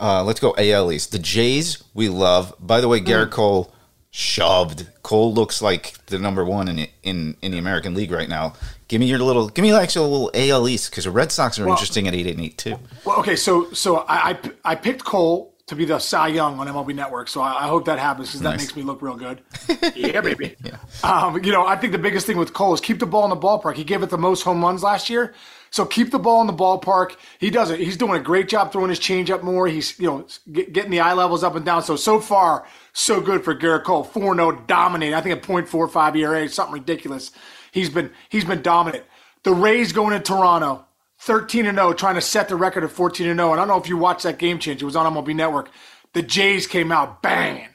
Uh, 0.01 0.23
let's 0.23 0.41
go 0.41 0.55
AL 0.57 0.93
East. 0.93 1.13
The 1.13 1.19
Jays, 1.19 1.83
we 1.95 2.09
love. 2.09 2.55
By 2.61 2.81
the 2.81 2.89
way, 2.89 3.01
Gerrit 3.01 3.29
mm. 3.29 3.33
Cole 3.33 3.73
shoved. 4.11 4.87
Cole 5.03 5.35
looks 5.35 5.61
like 5.61 5.95
the 6.07 6.19
number 6.19 6.45
one 6.45 6.69
in 6.69 6.87
in 7.03 7.37
in 7.43 7.51
the 7.53 7.59
American 7.59 7.95
League 7.95 8.13
right 8.13 8.29
now. 8.29 8.55
Give 8.87 9.01
me 9.01 9.07
your 9.07 9.19
little, 9.19 9.49
give 9.49 9.65
me 9.65 9.73
like 9.73 9.95
a 9.97 10.01
little 10.01 10.31
AL 10.35 10.69
East 10.69 10.91
because 10.91 11.05
the 11.05 11.11
Red 11.11 11.33
Sox 11.33 11.59
are 11.59 11.65
well, 11.65 11.73
interesting 11.73 12.07
at 12.07 12.15
eight 12.15 12.29
and 12.29 12.41
eight 12.41 12.59
too. 12.59 12.79
Well, 13.05 13.19
okay, 13.19 13.35
so 13.35 13.73
so 13.73 13.99
I 14.09 14.31
I, 14.31 14.39
I 14.65 14.75
picked 14.77 15.05
Cole 15.05 15.54
to 15.67 15.75
be 15.75 15.85
the 15.85 15.99
Cy 15.99 16.29
Young 16.29 16.59
on 16.59 16.67
MLB 16.67 16.95
Network. 16.95 17.29
So 17.29 17.41
I, 17.41 17.65
I 17.65 17.69
hope 17.69 17.87
that 17.87 17.99
happens 17.99 18.29
because 18.29 18.43
nice. 18.43 18.53
that 18.53 18.59
makes 18.59 18.77
me 18.77 18.83
look 18.83 19.01
real 19.01 19.17
good. 19.17 19.41
yeah, 19.95 20.21
baby. 20.21 20.57
Yeah. 20.63 20.77
Um, 21.03 21.43
you 21.43 21.53
know, 21.53 21.67
I 21.67 21.77
think 21.77 21.93
the 21.93 21.99
biggest 21.99 22.27
thing 22.27 22.37
with 22.37 22.53
Cole 22.53 22.75
is 22.75 22.81
keep 22.81 22.99
the 22.99 23.07
ball 23.07 23.25
in 23.25 23.31
the 23.31 23.37
ballpark. 23.37 23.77
He 23.77 23.85
gave 23.85 24.03
it 24.03 24.11
the 24.11 24.19
most 24.19 24.43
home 24.43 24.63
runs 24.63 24.83
last 24.83 25.09
year. 25.09 25.35
So 25.71 25.85
keep 25.85 26.13
the 26.13 26.21
ball 26.21 26.41
in 26.41 26.47
the 26.47 26.53
ballpark. 26.53 27.17
He 27.41 27.51
does 27.51 27.71
it. 27.71 27.81
He's 27.81 27.97
doing 27.97 28.15
a 28.15 28.23
great 28.23 28.49
job 28.49 28.71
throwing 28.71 28.91
his 28.91 29.01
changeup 29.01 29.43
more. 29.43 29.67
He's 29.67 29.99
you 29.99 30.07
know 30.07 30.27
get, 30.53 30.73
getting 30.73 30.91
the 30.91 31.01
eye 31.01 31.15
levels 31.15 31.43
up 31.43 31.57
and 31.57 31.65
down. 31.65 31.83
So 31.83 31.97
so 31.97 32.21
far 32.21 32.67
so 32.93 33.21
good 33.21 33.43
for 33.43 33.57
Gerrit 33.57 33.83
Cole. 33.83 34.05
4-0 34.05 34.69
dominating. 34.69 35.15
I 35.15 35.21
think 35.21 35.45
a 35.45 35.47
.45 35.47 36.17
ERA, 36.17 36.49
something 36.49 36.75
ridiculous. 36.75 37.33
He's 37.73 37.91
been 37.91 38.13
he's 38.29 38.45
been 38.45 38.63
dominant. 38.63 39.05
The 39.43 39.53
Rays 39.53 39.93
going 39.93 40.13
to 40.13 40.21
Toronto. 40.21 40.87
13 41.21 41.67
and 41.67 41.79
0, 41.79 41.93
trying 41.95 42.17
to 42.17 42.21
set 42.21 42.49
the 42.49 42.57
record 42.57 42.85
of 42.85 42.93
14 42.93 43.29
and 43.29 43.39
0. 43.39 43.53
And 43.53 43.61
I 43.61 43.65
don't 43.65 43.69
know 43.69 43.83
if 43.83 43.89
you 43.89 43.97
watched 43.97 44.25
that 44.25 44.39
game 44.39 44.59
change. 44.59 44.83
It 44.83 44.87
was 44.87 44.97
on 44.97 45.13
MLB 45.13 45.35
Network. 45.35 45.71
The 46.13 46.23
Jays 46.23 46.67
came 46.67 46.93
out 46.93 47.23
banging 47.23 47.69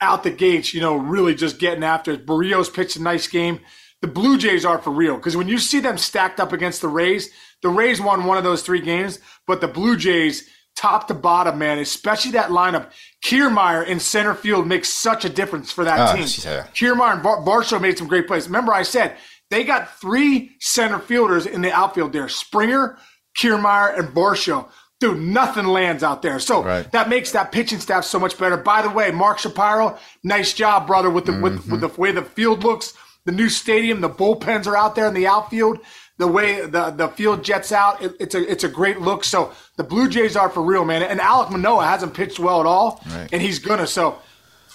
out 0.00 0.22
the 0.22 0.30
gates, 0.30 0.74
you 0.74 0.80
know, 0.80 0.96
really 0.96 1.34
just 1.34 1.58
getting 1.58 1.84
after 1.84 2.12
it. 2.12 2.26
Berrios 2.26 2.72
pitched 2.72 2.96
a 2.96 3.02
nice 3.02 3.26
game. 3.26 3.60
The 4.02 4.08
Blue 4.08 4.36
Jays 4.36 4.64
are 4.64 4.78
for 4.78 4.90
real 4.90 5.16
because 5.16 5.36
when 5.36 5.48
you 5.48 5.58
see 5.58 5.80
them 5.80 5.96
stacked 5.96 6.38
up 6.38 6.52
against 6.52 6.82
the 6.82 6.88
Rays, 6.88 7.30
the 7.62 7.70
Rays 7.70 8.00
won 8.00 8.24
one 8.24 8.36
of 8.36 8.44
those 8.44 8.62
three 8.62 8.80
games, 8.80 9.18
but 9.46 9.60
the 9.60 9.68
Blue 9.68 9.96
Jays, 9.96 10.48
top 10.76 11.08
to 11.08 11.14
bottom, 11.14 11.58
man, 11.58 11.78
especially 11.78 12.32
that 12.32 12.50
lineup, 12.50 12.90
Kiermaier 13.24 13.86
in 13.86 13.98
center 13.98 14.34
field 14.34 14.66
makes 14.66 14.90
such 14.90 15.24
a 15.24 15.30
difference 15.30 15.72
for 15.72 15.84
that 15.84 16.10
oh, 16.10 16.16
team. 16.16 16.26
Yeah. 16.44 16.66
Kiermaier 16.74 17.14
and 17.14 17.22
Bar- 17.22 17.40
Varsho 17.40 17.80
made 17.80 17.96
some 17.96 18.06
great 18.06 18.26
plays. 18.26 18.46
Remember, 18.46 18.74
I 18.74 18.82
said 18.82 19.16
they 19.50 19.64
got 19.64 19.98
three 20.00 20.56
center 20.60 20.98
fielders 20.98 21.46
in 21.46 21.62
the 21.62 21.72
outfield 21.72 22.12
there 22.12 22.28
Springer, 22.28 22.98
Kiermaier, 23.40 23.98
and 23.98 24.08
Varsho. 24.08 24.68
Dude, 24.98 25.20
nothing 25.20 25.66
lands 25.66 26.02
out 26.02 26.22
there. 26.22 26.38
So 26.38 26.62
right. 26.62 26.90
that 26.92 27.10
makes 27.10 27.32
that 27.32 27.52
pitching 27.52 27.80
staff 27.80 28.04
so 28.04 28.18
much 28.18 28.38
better. 28.38 28.56
By 28.56 28.80
the 28.80 28.88
way, 28.88 29.10
Mark 29.10 29.38
Shapiro, 29.38 29.98
nice 30.24 30.54
job, 30.54 30.86
brother, 30.86 31.10
with 31.10 31.26
the 31.26 31.32
mm-hmm. 31.32 31.42
with, 31.42 31.70
with 31.70 31.80
the 31.80 32.00
way 32.00 32.12
the 32.12 32.22
field 32.22 32.64
looks, 32.64 32.94
the 33.26 33.32
new 33.32 33.50
stadium, 33.50 34.00
the 34.00 34.08
bullpens 34.08 34.66
are 34.66 34.76
out 34.76 34.94
there 34.94 35.06
in 35.06 35.12
the 35.12 35.26
outfield, 35.26 35.80
the 36.16 36.26
way 36.26 36.64
the, 36.64 36.90
the 36.90 37.08
field 37.08 37.44
jets 37.44 37.72
out. 37.72 38.02
It, 38.02 38.14
it's 38.18 38.34
a 38.34 38.50
it's 38.50 38.64
a 38.64 38.68
great 38.68 39.00
look. 39.00 39.24
So 39.24 39.52
the 39.76 39.84
Blue 39.84 40.08
Jays 40.08 40.34
are 40.34 40.48
for 40.48 40.62
real, 40.62 40.86
man. 40.86 41.02
And 41.02 41.20
Alek 41.20 41.50
Manoah 41.50 41.84
hasn't 41.84 42.14
pitched 42.14 42.38
well 42.38 42.60
at 42.60 42.66
all, 42.66 43.02
right. 43.10 43.28
and 43.32 43.42
he's 43.42 43.58
gonna. 43.58 43.86
So 43.86 44.18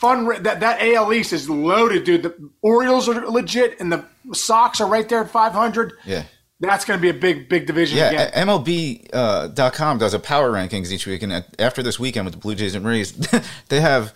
fun 0.02 0.44
that 0.44 0.60
that 0.60 0.82
AL 0.82 1.14
East 1.14 1.32
is 1.32 1.50
loaded, 1.50 2.04
dude. 2.04 2.24
The 2.24 2.50
Orioles 2.62 3.08
are 3.08 3.26
legit, 3.30 3.80
and 3.80 3.92
the 3.92 4.04
Sox 4.34 4.82
are 4.82 4.88
right 4.88 5.08
there 5.08 5.22
at 5.22 5.30
500. 5.30 5.94
Yeah. 6.06 6.24
That's 6.60 6.86
going 6.86 7.00
to 7.00 7.02
be 7.02 7.10
a 7.10 7.20
big, 7.20 7.50
big 7.50 7.66
division. 7.66 7.98
Yeah, 7.98 8.10
again. 8.10 8.48
MLB.com 8.48 9.96
uh, 9.96 10.00
does 10.00 10.14
a 10.14 10.20
power 10.20 10.52
rankings 10.52 10.92
each 10.92 11.08
week, 11.08 11.24
and 11.24 11.44
after 11.58 11.82
this 11.82 12.00
weekend 12.00 12.26
with 12.26 12.36
the 12.36 12.40
Blue 12.40 12.54
Jays 12.54 12.76
and 12.76 12.86
Rays, 12.86 13.14
they 13.70 13.82
have 13.82 14.14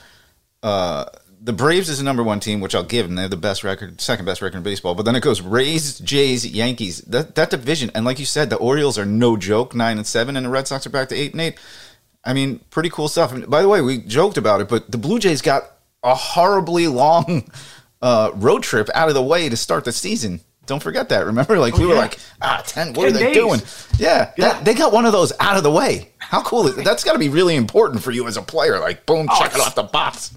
uh, 0.61 1.05
the 1.41 1.53
Braves 1.53 1.89
is 1.89 1.97
the 1.97 2.03
number 2.03 2.21
one 2.21 2.39
team, 2.39 2.61
which 2.61 2.75
I'll 2.75 2.83
give 2.83 3.07
them. 3.07 3.15
They 3.15 3.23
have 3.23 3.31
the 3.31 3.37
best 3.37 3.63
record, 3.63 3.99
second 3.99 4.25
best 4.25 4.43
record 4.43 4.57
in 4.57 4.63
baseball. 4.63 4.93
But 4.93 5.05
then 5.05 5.15
it 5.15 5.21
goes 5.21 5.41
Rays, 5.41 5.97
Jays, 5.99 6.45
Yankees. 6.45 7.01
That 7.01 7.33
that 7.33 7.49
division, 7.49 7.89
and 7.95 8.05
like 8.05 8.19
you 8.19 8.25
said, 8.25 8.51
the 8.51 8.57
Orioles 8.57 8.99
are 8.99 9.05
no 9.05 9.37
joke, 9.37 9.73
nine 9.73 9.97
and 9.97 10.05
seven, 10.05 10.35
and 10.37 10.45
the 10.45 10.49
Red 10.51 10.67
Sox 10.67 10.85
are 10.85 10.91
back 10.91 11.09
to 11.09 11.15
eight 11.15 11.31
and 11.31 11.41
eight. 11.41 11.57
I 12.23 12.33
mean, 12.33 12.59
pretty 12.69 12.89
cool 12.89 13.07
stuff. 13.07 13.31
And 13.31 13.47
by 13.49 13.63
the 13.63 13.69
way, 13.69 13.81
we 13.81 13.99
joked 13.99 14.37
about 14.37 14.61
it, 14.61 14.69
but 14.69 14.91
the 14.91 14.99
Blue 14.99 15.17
Jays 15.17 15.41
got 15.41 15.74
a 16.05 16.15
horribly 16.15 16.87
long 16.87 17.49
uh, 18.01 18.31
road 18.35 18.63
trip 18.63 18.89
out 18.93 19.09
of 19.09 19.15
the 19.15 19.23
way 19.23 19.49
to 19.49 19.57
start 19.57 19.83
the 19.83 19.91
season. 19.91 20.39
Don't 20.67 20.81
forget 20.81 21.09
that. 21.09 21.25
Remember, 21.25 21.59
like 21.59 21.75
oh, 21.75 21.79
we 21.79 21.87
were 21.87 21.95
like, 21.95 22.19
ah, 22.41 22.63
ten. 22.65 22.93
What 22.93 23.05
10 23.05 23.05
are 23.05 23.11
they 23.11 23.19
days. 23.25 23.35
doing? 23.35 23.61
Yeah, 23.99 24.31
yeah. 24.37 24.53
That, 24.53 24.65
they 24.65 24.73
got 24.73 24.93
one 24.93 25.05
of 25.05 25.11
those 25.11 25.33
out 25.39 25.57
of 25.57 25.63
the 25.63 25.71
way. 25.71 26.09
How 26.17 26.41
cool 26.41 26.67
is 26.67 26.75
that? 26.75 26.85
That's 26.85 27.03
got 27.03 27.13
to 27.13 27.19
be 27.19 27.29
really 27.29 27.55
important 27.55 28.01
for 28.01 28.11
you 28.11 28.27
as 28.27 28.37
a 28.37 28.41
player. 28.41 28.79
Like, 28.79 29.05
boom, 29.05 29.27
oh, 29.29 29.39
check 29.39 29.53
it 29.53 29.59
off 29.61 29.75
the 29.75 29.83
box. 29.83 30.33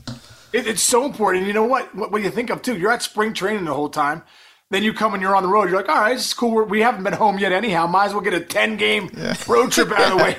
It, 0.53 0.67
it's 0.67 0.83
so 0.83 1.05
important. 1.05 1.47
You 1.47 1.53
know 1.53 1.65
what? 1.65 1.95
What, 1.95 2.11
what 2.11 2.19
do 2.19 2.25
you 2.25 2.31
think 2.31 2.51
of 2.51 2.63
too? 2.63 2.77
You're 2.77 2.93
at 2.93 3.03
spring 3.03 3.33
training 3.33 3.65
the 3.65 3.75
whole 3.75 3.89
time. 3.89 4.23
Then 4.71 4.83
you 4.83 4.93
come 4.93 5.15
and 5.15 5.23
you're 5.23 5.35
on 5.35 5.43
the 5.43 5.49
road. 5.49 5.71
You're 5.71 5.79
like, 5.79 5.89
all 5.89 5.97
right, 5.97 6.15
this 6.15 6.27
is 6.27 6.35
cool. 6.35 6.51
We're, 6.51 6.65
we 6.65 6.83
have 6.83 6.97
not 6.97 7.05
been 7.05 7.13
home 7.15 7.39
yet, 7.39 7.53
anyhow. 7.53 7.87
Might 7.87 8.07
as 8.07 8.13
well 8.13 8.21
get 8.21 8.35
a 8.35 8.41
ten 8.41 8.77
game 8.77 9.11
yeah. 9.17 9.35
road 9.47 9.73
trip 9.73 9.91
out 9.93 10.13
of 10.13 10.19
the 10.19 10.25
way 10.25 10.37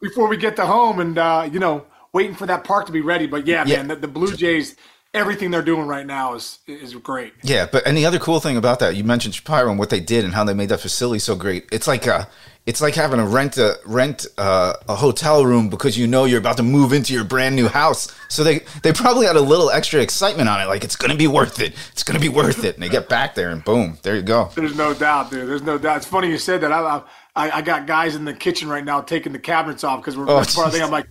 before 0.00 0.28
we 0.28 0.36
get 0.36 0.54
to 0.56 0.66
home. 0.66 1.00
And 1.00 1.18
uh, 1.18 1.48
you 1.50 1.58
know, 1.58 1.84
waiting 2.12 2.34
for 2.34 2.46
that 2.46 2.64
park 2.64 2.86
to 2.86 2.92
be 2.92 3.00
ready. 3.00 3.26
But 3.26 3.46
yeah, 3.46 3.64
yeah. 3.66 3.78
man, 3.78 3.88
the, 3.88 3.96
the 3.96 4.08
Blue 4.08 4.34
Jays 4.34 4.76
everything 5.14 5.50
they're 5.50 5.62
doing 5.62 5.86
right 5.86 6.06
now 6.06 6.34
is 6.34 6.58
is 6.66 6.94
great. 6.94 7.34
Yeah, 7.42 7.66
but 7.70 7.86
and 7.86 7.96
the 7.96 8.06
other 8.06 8.18
cool 8.18 8.40
thing 8.40 8.56
about 8.56 8.78
that, 8.80 8.96
you 8.96 9.04
mentioned 9.04 9.34
Shapiro 9.34 9.70
and 9.70 9.78
what 9.78 9.90
they 9.90 10.00
did 10.00 10.24
and 10.24 10.34
how 10.34 10.44
they 10.44 10.54
made 10.54 10.68
that 10.70 10.80
facility 10.80 11.18
so 11.18 11.36
great. 11.36 11.66
It's 11.70 11.86
like 11.86 12.06
a, 12.06 12.28
it's 12.66 12.80
like 12.80 12.94
having 12.94 13.18
to 13.18 13.26
rent 13.26 13.58
a 13.58 13.78
rent 13.84 14.26
a, 14.38 14.74
a 14.88 14.94
hotel 14.96 15.44
room 15.44 15.68
because 15.68 15.98
you 15.98 16.06
know 16.06 16.24
you're 16.24 16.38
about 16.38 16.56
to 16.58 16.62
move 16.62 16.92
into 16.92 17.12
your 17.12 17.24
brand 17.24 17.56
new 17.56 17.68
house. 17.68 18.14
So 18.28 18.44
they 18.44 18.60
they 18.82 18.92
probably 18.92 19.26
had 19.26 19.36
a 19.36 19.40
little 19.40 19.70
extra 19.70 20.00
excitement 20.00 20.48
on 20.48 20.60
it, 20.60 20.66
like 20.66 20.84
it's 20.84 20.96
gonna 20.96 21.16
be 21.16 21.28
worth 21.28 21.60
it. 21.60 21.74
It's 21.92 22.02
gonna 22.02 22.20
be 22.20 22.28
worth 22.28 22.64
it. 22.64 22.74
And 22.74 22.82
they 22.82 22.88
get 22.88 23.08
back 23.08 23.34
there 23.34 23.50
and 23.50 23.64
boom, 23.64 23.98
there 24.02 24.16
you 24.16 24.22
go. 24.22 24.50
There's 24.54 24.76
no 24.76 24.94
doubt, 24.94 25.30
dude. 25.30 25.48
There's 25.48 25.62
no 25.62 25.78
doubt. 25.78 25.98
It's 25.98 26.06
funny 26.06 26.28
you 26.28 26.38
said 26.38 26.60
that. 26.62 26.72
I 26.72 27.02
I, 27.34 27.50
I 27.50 27.62
got 27.62 27.86
guys 27.86 28.14
in 28.14 28.26
the 28.26 28.34
kitchen 28.34 28.68
right 28.68 28.84
now 28.84 29.00
taking 29.00 29.32
the 29.32 29.38
cabinets 29.38 29.84
off 29.84 30.00
because 30.00 30.16
we're 30.16 30.24
oh, 30.24 30.26
part 30.34 30.48
of 30.48 30.64
the 30.64 30.70
thing. 30.72 30.82
I'm 30.82 30.90
like 30.90 31.08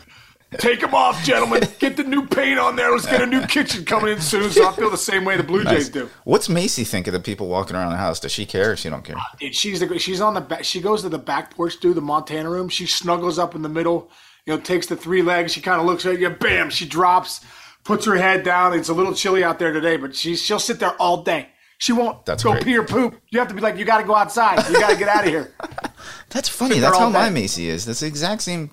Take 0.57 0.81
them 0.81 0.93
off, 0.93 1.23
gentlemen. 1.23 1.63
Get 1.79 1.95
the 1.95 2.03
new 2.03 2.27
paint 2.27 2.59
on 2.59 2.75
there. 2.75 2.91
Let's 2.91 3.05
get 3.05 3.21
a 3.21 3.25
new 3.25 3.45
kitchen 3.47 3.85
coming 3.85 4.13
in 4.13 4.21
soon. 4.21 4.51
So 4.51 4.67
I 4.67 4.73
feel 4.73 4.89
the 4.89 4.97
same 4.97 5.23
way 5.23 5.37
the 5.37 5.43
Blue 5.43 5.63
nice. 5.63 5.75
Jays 5.75 5.89
do. 5.89 6.09
What's 6.25 6.49
Macy 6.49 6.83
think 6.83 7.07
of 7.07 7.13
the 7.13 7.21
people 7.21 7.47
walking 7.47 7.75
around 7.75 7.91
the 7.91 7.97
house? 7.97 8.19
Does 8.19 8.33
she 8.33 8.45
care? 8.45 8.71
Or 8.71 8.75
she 8.75 8.89
don't 8.89 9.03
care. 9.03 9.15
Uh, 9.17 9.47
she's 9.51 9.79
the, 9.79 9.97
she's 9.97 10.19
on 10.19 10.33
the 10.33 10.41
back. 10.41 10.65
She 10.65 10.81
goes 10.81 11.03
to 11.03 11.09
the 11.09 11.17
back 11.17 11.55
porch, 11.55 11.79
do 11.79 11.93
the 11.93 12.01
Montana 12.01 12.49
room. 12.49 12.67
She 12.67 12.85
snuggles 12.85 13.39
up 13.39 13.55
in 13.55 13.61
the 13.61 13.69
middle. 13.69 14.09
You 14.45 14.55
know, 14.55 14.59
takes 14.59 14.87
the 14.87 14.97
three 14.97 15.21
legs. 15.21 15.53
She 15.53 15.61
kind 15.61 15.79
of 15.79 15.87
looks 15.87 16.05
at 16.05 16.19
you. 16.19 16.29
Bam! 16.29 16.69
She 16.69 16.85
drops, 16.85 17.41
puts 17.85 18.05
her 18.05 18.15
head 18.15 18.43
down. 18.43 18.73
It's 18.73 18.89
a 18.89 18.93
little 18.93 19.13
chilly 19.13 19.45
out 19.45 19.57
there 19.57 19.71
today, 19.71 19.95
but 19.95 20.15
she 20.15 20.35
she'll 20.35 20.59
sit 20.59 20.79
there 20.79 20.95
all 20.95 21.23
day. 21.23 21.47
She 21.77 21.93
won't 21.93 22.25
That's 22.25 22.43
go 22.43 22.51
great. 22.51 22.65
pee 22.65 22.77
or 22.77 22.83
poop. 22.83 23.19
You 23.29 23.39
have 23.39 23.47
to 23.47 23.55
be 23.55 23.61
like, 23.61 23.77
you 23.77 23.85
got 23.85 24.01
to 24.01 24.03
go 24.05 24.15
outside. 24.15 24.67
You 24.69 24.79
got 24.79 24.91
to 24.91 24.97
get 24.97 25.07
out 25.07 25.23
of 25.23 25.29
here. 25.29 25.53
That's 26.29 26.49
funny. 26.49 26.79
That's 26.79 26.97
how 26.97 27.07
day. 27.07 27.13
my 27.13 27.29
Macy 27.29 27.69
is. 27.69 27.85
That's 27.85 28.01
the 28.01 28.07
exact 28.07 28.41
same 28.41 28.69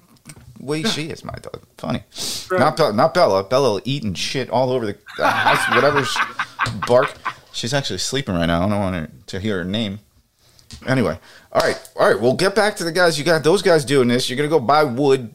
way 0.68 0.82
she 0.84 1.10
is 1.10 1.24
my 1.24 1.34
dog. 1.34 1.62
Funny. 1.76 2.02
Right. 2.50 2.60
Not 2.60 2.78
Bella, 2.78 2.92
not 2.94 3.12
Bella. 3.12 3.44
Bella 3.44 3.82
eating 3.84 4.14
shit 4.14 4.48
all 4.48 4.70
over 4.70 4.86
the, 4.86 4.96
house, 5.22 5.68
whatever 5.74 6.02
bark. 6.86 7.12
She's 7.52 7.74
actually 7.74 7.98
sleeping 7.98 8.34
right 8.34 8.46
now. 8.46 8.64
I 8.64 8.68
don't 8.70 8.80
want 8.80 8.96
her 8.96 9.10
to 9.26 9.38
hear 9.38 9.58
her 9.58 9.64
name. 9.64 9.98
Anyway, 10.86 11.18
all 11.52 11.60
right, 11.60 11.90
all 11.94 12.08
right. 12.10 12.18
We'll 12.18 12.36
get 12.36 12.54
back 12.54 12.76
to 12.76 12.84
the 12.84 12.92
guys. 12.92 13.18
You 13.18 13.24
got 13.26 13.44
those 13.44 13.60
guys 13.60 13.84
doing 13.84 14.08
this. 14.08 14.30
You're 14.30 14.38
gonna 14.38 14.48
go 14.48 14.60
buy 14.60 14.84
wood. 14.84 15.30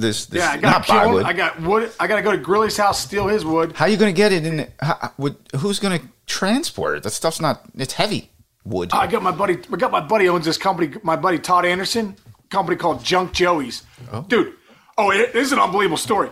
This, 0.00 0.24
this 0.24 0.40
yeah, 0.40 0.52
I 0.52 0.56
got 0.56 0.86
buy 0.88 1.06
wood. 1.06 1.26
I 1.26 1.34
got 1.34 1.60
wood. 1.60 1.92
I 2.00 2.06
got 2.06 2.16
to 2.16 2.22
go 2.22 2.32
to 2.32 2.38
Grilli's 2.38 2.78
house, 2.78 3.00
steal 3.00 3.26
his 3.28 3.44
wood. 3.44 3.72
How 3.72 3.84
are 3.84 3.88
you 3.88 3.98
gonna 3.98 4.12
get 4.12 4.32
it 4.32 4.46
in? 4.46 4.66
How, 4.80 5.12
who's 5.56 5.78
gonna 5.78 6.00
transport 6.24 6.96
it? 6.96 7.02
That 7.02 7.10
stuff's 7.10 7.42
not. 7.42 7.62
It's 7.76 7.92
heavy 7.92 8.30
wood. 8.64 8.88
I 8.92 9.06
got 9.06 9.22
my 9.22 9.32
buddy. 9.32 9.58
I 9.70 9.76
got 9.76 9.90
my 9.90 10.00
buddy 10.00 10.30
owns 10.30 10.46
this 10.46 10.56
company. 10.56 10.94
My 11.02 11.16
buddy 11.16 11.38
Todd 11.38 11.66
Anderson 11.66 12.16
company 12.50 12.76
called 12.76 13.04
Junk 13.04 13.32
Joey's. 13.32 13.84
Oh. 14.12 14.22
Dude, 14.28 14.54
Oh, 14.98 15.10
it 15.12 15.34
is 15.36 15.52
an 15.52 15.60
unbelievable 15.60 15.96
story. 15.96 16.28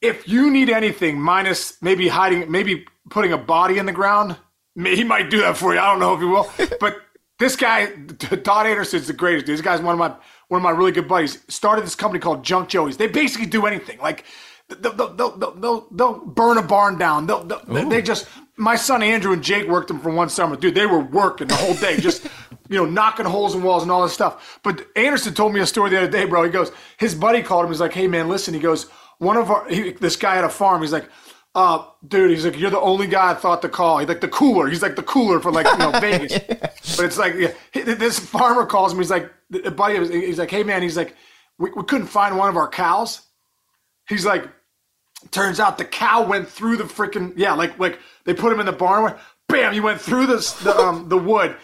If 0.00 0.28
you 0.28 0.50
need 0.50 0.70
anything, 0.70 1.20
minus 1.20 1.82
maybe 1.82 2.06
hiding, 2.08 2.50
maybe 2.50 2.86
putting 3.10 3.32
a 3.32 3.36
body 3.38 3.78
in 3.78 3.84
the 3.84 3.92
ground, 3.92 4.36
he 4.76 5.02
might 5.02 5.28
do 5.28 5.40
that 5.40 5.56
for 5.56 5.74
you. 5.74 5.80
I 5.80 5.86
don't 5.90 5.98
know 5.98 6.14
if 6.14 6.20
he 6.20 6.26
will, 6.26 6.76
but 6.80 7.02
this 7.40 7.56
guy, 7.56 7.86
Todd 7.86 8.66
Anderson's 8.66 9.08
the 9.08 9.12
greatest. 9.12 9.46
dude. 9.46 9.54
This 9.56 9.60
guy's 9.60 9.80
one 9.82 9.92
of 9.94 9.98
my 9.98 10.14
one 10.48 10.60
of 10.60 10.62
my 10.62 10.70
really 10.70 10.92
good 10.92 11.08
buddies. 11.08 11.42
Started 11.48 11.84
this 11.84 11.96
company 11.96 12.20
called 12.20 12.44
Junk 12.44 12.68
Joey's. 12.68 12.96
They 12.96 13.08
basically 13.08 13.46
do 13.46 13.66
anything. 13.66 13.98
Like 13.98 14.24
they'll 14.68 14.92
they'll, 14.92 15.14
they'll, 15.14 15.36
they'll, 15.36 15.50
they'll, 15.56 15.86
they'll 15.90 16.24
burn 16.26 16.58
a 16.58 16.62
barn 16.62 16.96
down. 16.96 17.26
They'll, 17.26 17.44
they'll, 17.44 17.88
they 17.88 18.02
just 18.02 18.26
my 18.60 18.76
son 18.76 19.02
Andrew 19.02 19.32
and 19.32 19.42
Jake 19.42 19.66
worked 19.66 19.88
them 19.88 19.98
for 20.00 20.10
one 20.10 20.28
summer. 20.28 20.54
Dude, 20.56 20.74
they 20.74 20.86
were 20.86 21.00
working 21.00 21.48
the 21.48 21.56
whole 21.56 21.74
day, 21.74 21.96
just 21.96 22.24
you 22.68 22.76
know, 22.76 22.84
knocking 22.84 23.26
holes 23.26 23.54
in 23.54 23.62
walls 23.62 23.82
and 23.82 23.90
all 23.90 24.02
this 24.02 24.12
stuff. 24.12 24.60
But 24.62 24.86
Anderson 24.94 25.34
told 25.34 25.52
me 25.54 25.60
a 25.60 25.66
story 25.66 25.90
the 25.90 25.98
other 25.98 26.10
day, 26.10 26.26
bro. 26.26 26.44
He 26.44 26.50
goes, 26.50 26.70
his 26.98 27.14
buddy 27.14 27.42
called 27.42 27.64
him. 27.64 27.70
He's 27.72 27.80
like, 27.80 27.92
hey 27.94 28.06
man, 28.06 28.28
listen. 28.28 28.54
He 28.54 28.60
goes, 28.60 28.84
one 29.18 29.36
of 29.36 29.50
our 29.50 29.68
he, 29.68 29.92
this 29.92 30.16
guy 30.16 30.36
at 30.36 30.44
a 30.44 30.48
farm. 30.48 30.82
He's 30.82 30.92
like. 30.92 31.08
Uh, 31.52 31.84
dude, 32.06 32.30
he's 32.30 32.44
like, 32.44 32.56
you're 32.56 32.70
the 32.70 32.78
only 32.78 33.08
guy 33.08 33.32
I 33.32 33.34
thought 33.34 33.60
to 33.62 33.68
call. 33.68 33.98
He's 33.98 34.06
like 34.06 34.20
the 34.20 34.28
cooler. 34.28 34.68
He's 34.68 34.82
like 34.82 34.94
the 34.94 35.02
cooler 35.02 35.40
for 35.40 35.50
like 35.50 35.66
you 35.66 35.78
know 35.78 35.90
Vegas. 36.00 36.38
But 36.96 37.06
it's 37.06 37.18
like 37.18 37.34
yeah, 37.34 37.50
he- 37.72 37.82
this 37.82 38.20
farmer 38.20 38.64
calls 38.66 38.94
me. 38.94 39.00
He's 39.00 39.10
like, 39.10 39.32
buddy, 39.74 40.26
he's 40.26 40.38
like, 40.38 40.48
hey 40.52 40.62
man, 40.62 40.80
he's 40.80 40.96
like, 40.96 41.16
we, 41.58 41.70
we 41.72 41.82
couldn't 41.82 42.06
find 42.06 42.38
one 42.38 42.48
of 42.48 42.56
our 42.56 42.68
cows. 42.68 43.22
He's 44.08 44.24
like, 44.24 44.44
turns 45.30 45.60
out 45.60 45.78
the 45.78 45.84
cow 45.84 46.24
went 46.24 46.48
through 46.48 46.76
the 46.76 46.84
freaking 46.84 47.32
yeah, 47.36 47.54
like 47.54 47.78
like 47.78 47.98
they 48.24 48.34
put 48.34 48.52
him 48.52 48.60
in 48.60 48.66
the 48.66 48.72
barn. 48.72 49.16
Bam! 49.48 49.72
He 49.72 49.80
went 49.80 50.00
through 50.00 50.26
the 50.26 50.36
the, 50.62 50.76
um, 50.76 51.08
the 51.08 51.18
wood 51.18 51.56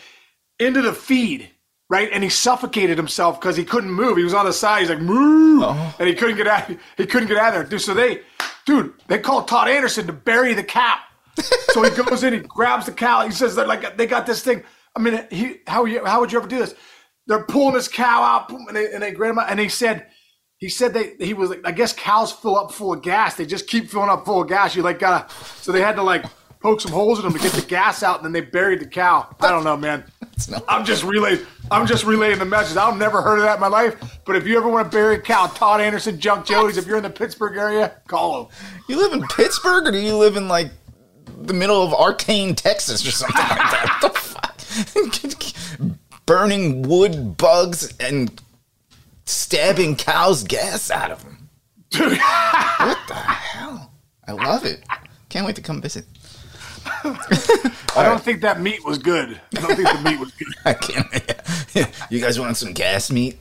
into 0.58 0.82
the 0.82 0.92
feed, 0.92 1.50
right? 1.88 2.08
And 2.12 2.22
he 2.22 2.30
suffocated 2.30 2.96
himself 2.96 3.40
because 3.40 3.56
he 3.56 3.64
couldn't 3.64 3.90
move. 3.90 4.16
He 4.16 4.24
was 4.24 4.34
on 4.34 4.46
the 4.46 4.52
side. 4.52 4.80
He's 4.80 4.90
like, 4.90 5.00
moo, 5.00 5.62
and 5.98 6.08
he 6.08 6.14
couldn't 6.14 6.36
get 6.36 6.46
out. 6.46 6.70
He 6.96 7.06
couldn't 7.06 7.28
get 7.28 7.36
out 7.36 7.48
of 7.48 7.54
there, 7.54 7.64
dude. 7.64 7.80
So 7.80 7.94
they, 7.94 8.20
dude, 8.64 8.94
they 9.06 9.18
called 9.18 9.48
Todd 9.48 9.68
Anderson 9.68 10.06
to 10.06 10.12
bury 10.12 10.54
the 10.54 10.64
cow. 10.64 10.98
so 11.70 11.82
he 11.82 11.90
goes 11.90 12.24
in, 12.24 12.32
he 12.32 12.40
grabs 12.40 12.86
the 12.86 12.92
cow. 12.92 13.24
He 13.24 13.30
says 13.30 13.54
they're 13.54 13.66
like 13.66 13.96
they 13.96 14.06
got 14.06 14.26
this 14.26 14.42
thing. 14.42 14.62
I 14.94 15.00
mean, 15.00 15.26
he 15.30 15.58
how 15.66 15.84
you 15.84 16.04
how 16.04 16.20
would 16.20 16.32
you 16.32 16.38
ever 16.38 16.48
do 16.48 16.58
this? 16.58 16.74
They're 17.26 17.44
pulling 17.44 17.74
this 17.74 17.88
cow 17.88 18.22
out, 18.22 18.50
and 18.50 18.74
they 18.74 18.92
and 18.92 19.02
they 19.02 19.12
grab 19.12 19.32
him 19.32 19.38
out, 19.38 19.50
and 19.50 19.60
he 19.60 19.68
said. 19.68 20.06
He 20.58 20.68
said 20.70 20.94
they 20.94 21.14
he 21.18 21.34
was 21.34 21.50
like 21.50 21.66
I 21.66 21.72
guess 21.72 21.92
cows 21.92 22.32
fill 22.32 22.56
up 22.56 22.72
full 22.72 22.94
of 22.94 23.02
gas. 23.02 23.36
They 23.36 23.44
just 23.44 23.66
keep 23.66 23.90
filling 23.90 24.08
up 24.08 24.24
full 24.24 24.42
of 24.42 24.48
gas. 24.48 24.74
You 24.74 24.82
like 24.82 24.98
gotta 24.98 25.32
so 25.60 25.70
they 25.70 25.80
had 25.82 25.96
to 25.96 26.02
like 26.02 26.24
poke 26.60 26.80
some 26.80 26.92
holes 26.92 27.18
in 27.18 27.24
them 27.24 27.32
to 27.34 27.38
get 27.38 27.52
the 27.52 27.62
gas 27.62 28.02
out, 28.02 28.16
and 28.16 28.24
then 28.24 28.32
they 28.32 28.40
buried 28.40 28.80
the 28.80 28.86
cow. 28.86 29.28
I 29.40 29.50
don't 29.50 29.64
know, 29.64 29.76
man. 29.76 30.04
I'm 30.68 30.84
just 30.84 31.04
relaying. 31.04 31.40
I'm 31.70 31.86
just 31.86 32.04
relaying 32.04 32.38
the 32.38 32.44
message. 32.44 32.76
I've 32.76 32.96
never 32.96 33.22
heard 33.22 33.38
of 33.38 33.44
that 33.44 33.54
in 33.56 33.60
my 33.60 33.68
life. 33.68 34.20
But 34.24 34.36
if 34.36 34.46
you 34.46 34.56
ever 34.56 34.68
want 34.68 34.90
to 34.90 34.96
bury 34.96 35.16
a 35.16 35.20
cow, 35.20 35.46
Todd 35.46 35.80
Anderson, 35.80 36.18
Junk 36.18 36.46
Joey's. 36.46 36.76
If 36.76 36.86
you're 36.86 36.96
in 36.96 37.02
the 37.02 37.10
Pittsburgh 37.10 37.56
area, 37.56 37.96
call 38.08 38.44
him. 38.44 38.52
You 38.88 38.96
live 38.96 39.12
in 39.12 39.22
Pittsburgh, 39.28 39.86
or 39.86 39.92
do 39.92 39.98
you 39.98 40.16
live 40.16 40.36
in 40.36 40.48
like 40.48 40.70
the 41.38 41.54
middle 41.54 41.82
of 41.82 41.92
Arcane, 41.92 42.54
Texas, 42.54 43.06
or 43.06 43.10
something 43.10 43.36
like 43.36 43.58
that? 43.58 43.98
What 44.00 44.12
the 44.14 44.18
fuck? 44.18 45.96
Burning 46.26 46.82
wood 46.82 47.36
bugs 47.36 47.94
and 48.00 48.42
stabbing 49.26 49.96
cows 49.96 50.42
gas 50.44 50.90
out 50.90 51.10
of 51.10 51.22
them. 51.22 51.48
Dude, 51.90 52.18
What 52.18 52.98
the 53.08 53.14
hell? 53.14 53.92
I 54.26 54.32
love 54.32 54.64
it. 54.64 54.82
Can't 55.28 55.46
wait 55.46 55.56
to 55.56 55.62
come 55.62 55.80
visit. 55.82 56.04
I 57.04 58.02
don't 58.04 58.22
think 58.22 58.40
that 58.42 58.60
meat 58.60 58.84
was 58.84 58.98
good. 58.98 59.40
I 59.56 59.60
don't 59.60 59.76
think 59.76 59.88
the 59.88 60.10
meat 60.10 60.18
was 60.18 60.30
good. 60.32 60.48
I 60.64 60.74
can't. 60.74 61.92
You 62.10 62.20
guys 62.20 62.38
want 62.38 62.56
some 62.56 62.72
gas 62.72 63.10
meat? 63.10 63.38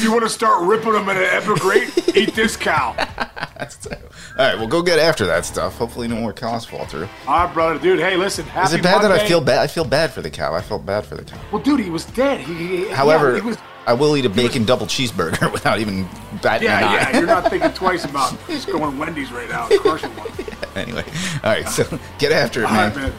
You 0.00 0.10
want 0.10 0.22
to 0.24 0.28
start 0.30 0.62
ripping 0.66 0.92
them 0.92 1.08
in 1.08 1.16
an 1.16 1.22
epic 1.24 1.64
rate, 1.64 2.16
eat 2.16 2.34
this 2.34 2.56
cow. 2.56 2.94
That's 3.62 3.86
all 3.86 3.92
right. 4.38 4.56
Well, 4.58 4.66
go 4.66 4.82
get 4.82 4.98
after 4.98 5.24
that 5.26 5.44
stuff. 5.44 5.76
Hopefully, 5.76 6.08
no 6.08 6.16
more 6.16 6.32
cows 6.32 6.64
fall 6.64 6.84
through. 6.86 7.08
All 7.28 7.44
right, 7.46 7.54
brother, 7.54 7.78
dude. 7.78 8.00
Hey, 8.00 8.16
listen. 8.16 8.44
Happy 8.46 8.66
Is 8.66 8.74
it 8.74 8.82
bad 8.82 9.02
that 9.02 9.12
I 9.12 9.26
feel 9.26 9.40
bad? 9.40 9.58
I 9.60 9.66
feel 9.66 9.84
bad 9.84 10.10
for 10.10 10.20
the 10.20 10.30
cow. 10.30 10.54
I 10.54 10.60
felt 10.60 10.84
bad 10.84 11.06
for 11.06 11.14
the 11.14 11.24
cow. 11.24 11.38
Well, 11.52 11.62
dude, 11.62 11.80
he 11.80 11.90
was 11.90 12.04
dead. 12.06 12.40
He, 12.40 12.54
he- 12.54 12.88
However, 12.88 13.34
yeah, 13.36 13.40
he 13.42 13.46
was. 13.48 13.58
I 13.86 13.94
will 13.94 14.16
eat 14.16 14.24
a 14.24 14.30
bacon 14.30 14.64
double 14.64 14.86
cheeseburger 14.86 15.52
without 15.52 15.80
even 15.80 16.08
batting 16.40 16.68
Yeah, 16.68 16.78
an 16.78 16.84
eye. 16.84 16.92
yeah. 17.10 17.18
You're 17.18 17.26
not 17.26 17.50
thinking 17.50 17.72
twice 17.72 18.04
about 18.04 18.36
just 18.46 18.68
going 18.68 18.92
to 18.92 18.98
Wendy's 18.98 19.32
right 19.32 19.48
now 19.48 19.68
and 19.68 19.80
crushing 19.80 20.10
one. 20.16 20.28
anyway, 20.76 21.04
all 21.42 21.50
right. 21.50 21.68
So 21.68 21.98
get 22.18 22.30
after 22.32 22.60
it, 22.60 22.64
man. 22.70 22.92
right, 22.92 22.96
man. 22.96 23.12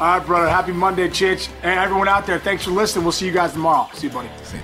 All 0.00 0.18
right, 0.18 0.26
brother. 0.26 0.48
Happy 0.48 0.72
Monday, 0.72 1.08
Chich. 1.08 1.48
And 1.62 1.78
everyone 1.78 2.08
out 2.08 2.26
there, 2.26 2.38
thanks 2.40 2.64
for 2.64 2.70
listening. 2.72 3.04
We'll 3.04 3.12
see 3.12 3.26
you 3.26 3.32
guys 3.32 3.52
tomorrow. 3.52 3.88
See 3.94 4.06
you, 4.08 4.12
buddy. 4.12 4.28
See 4.42 4.56
ya. 4.56 4.62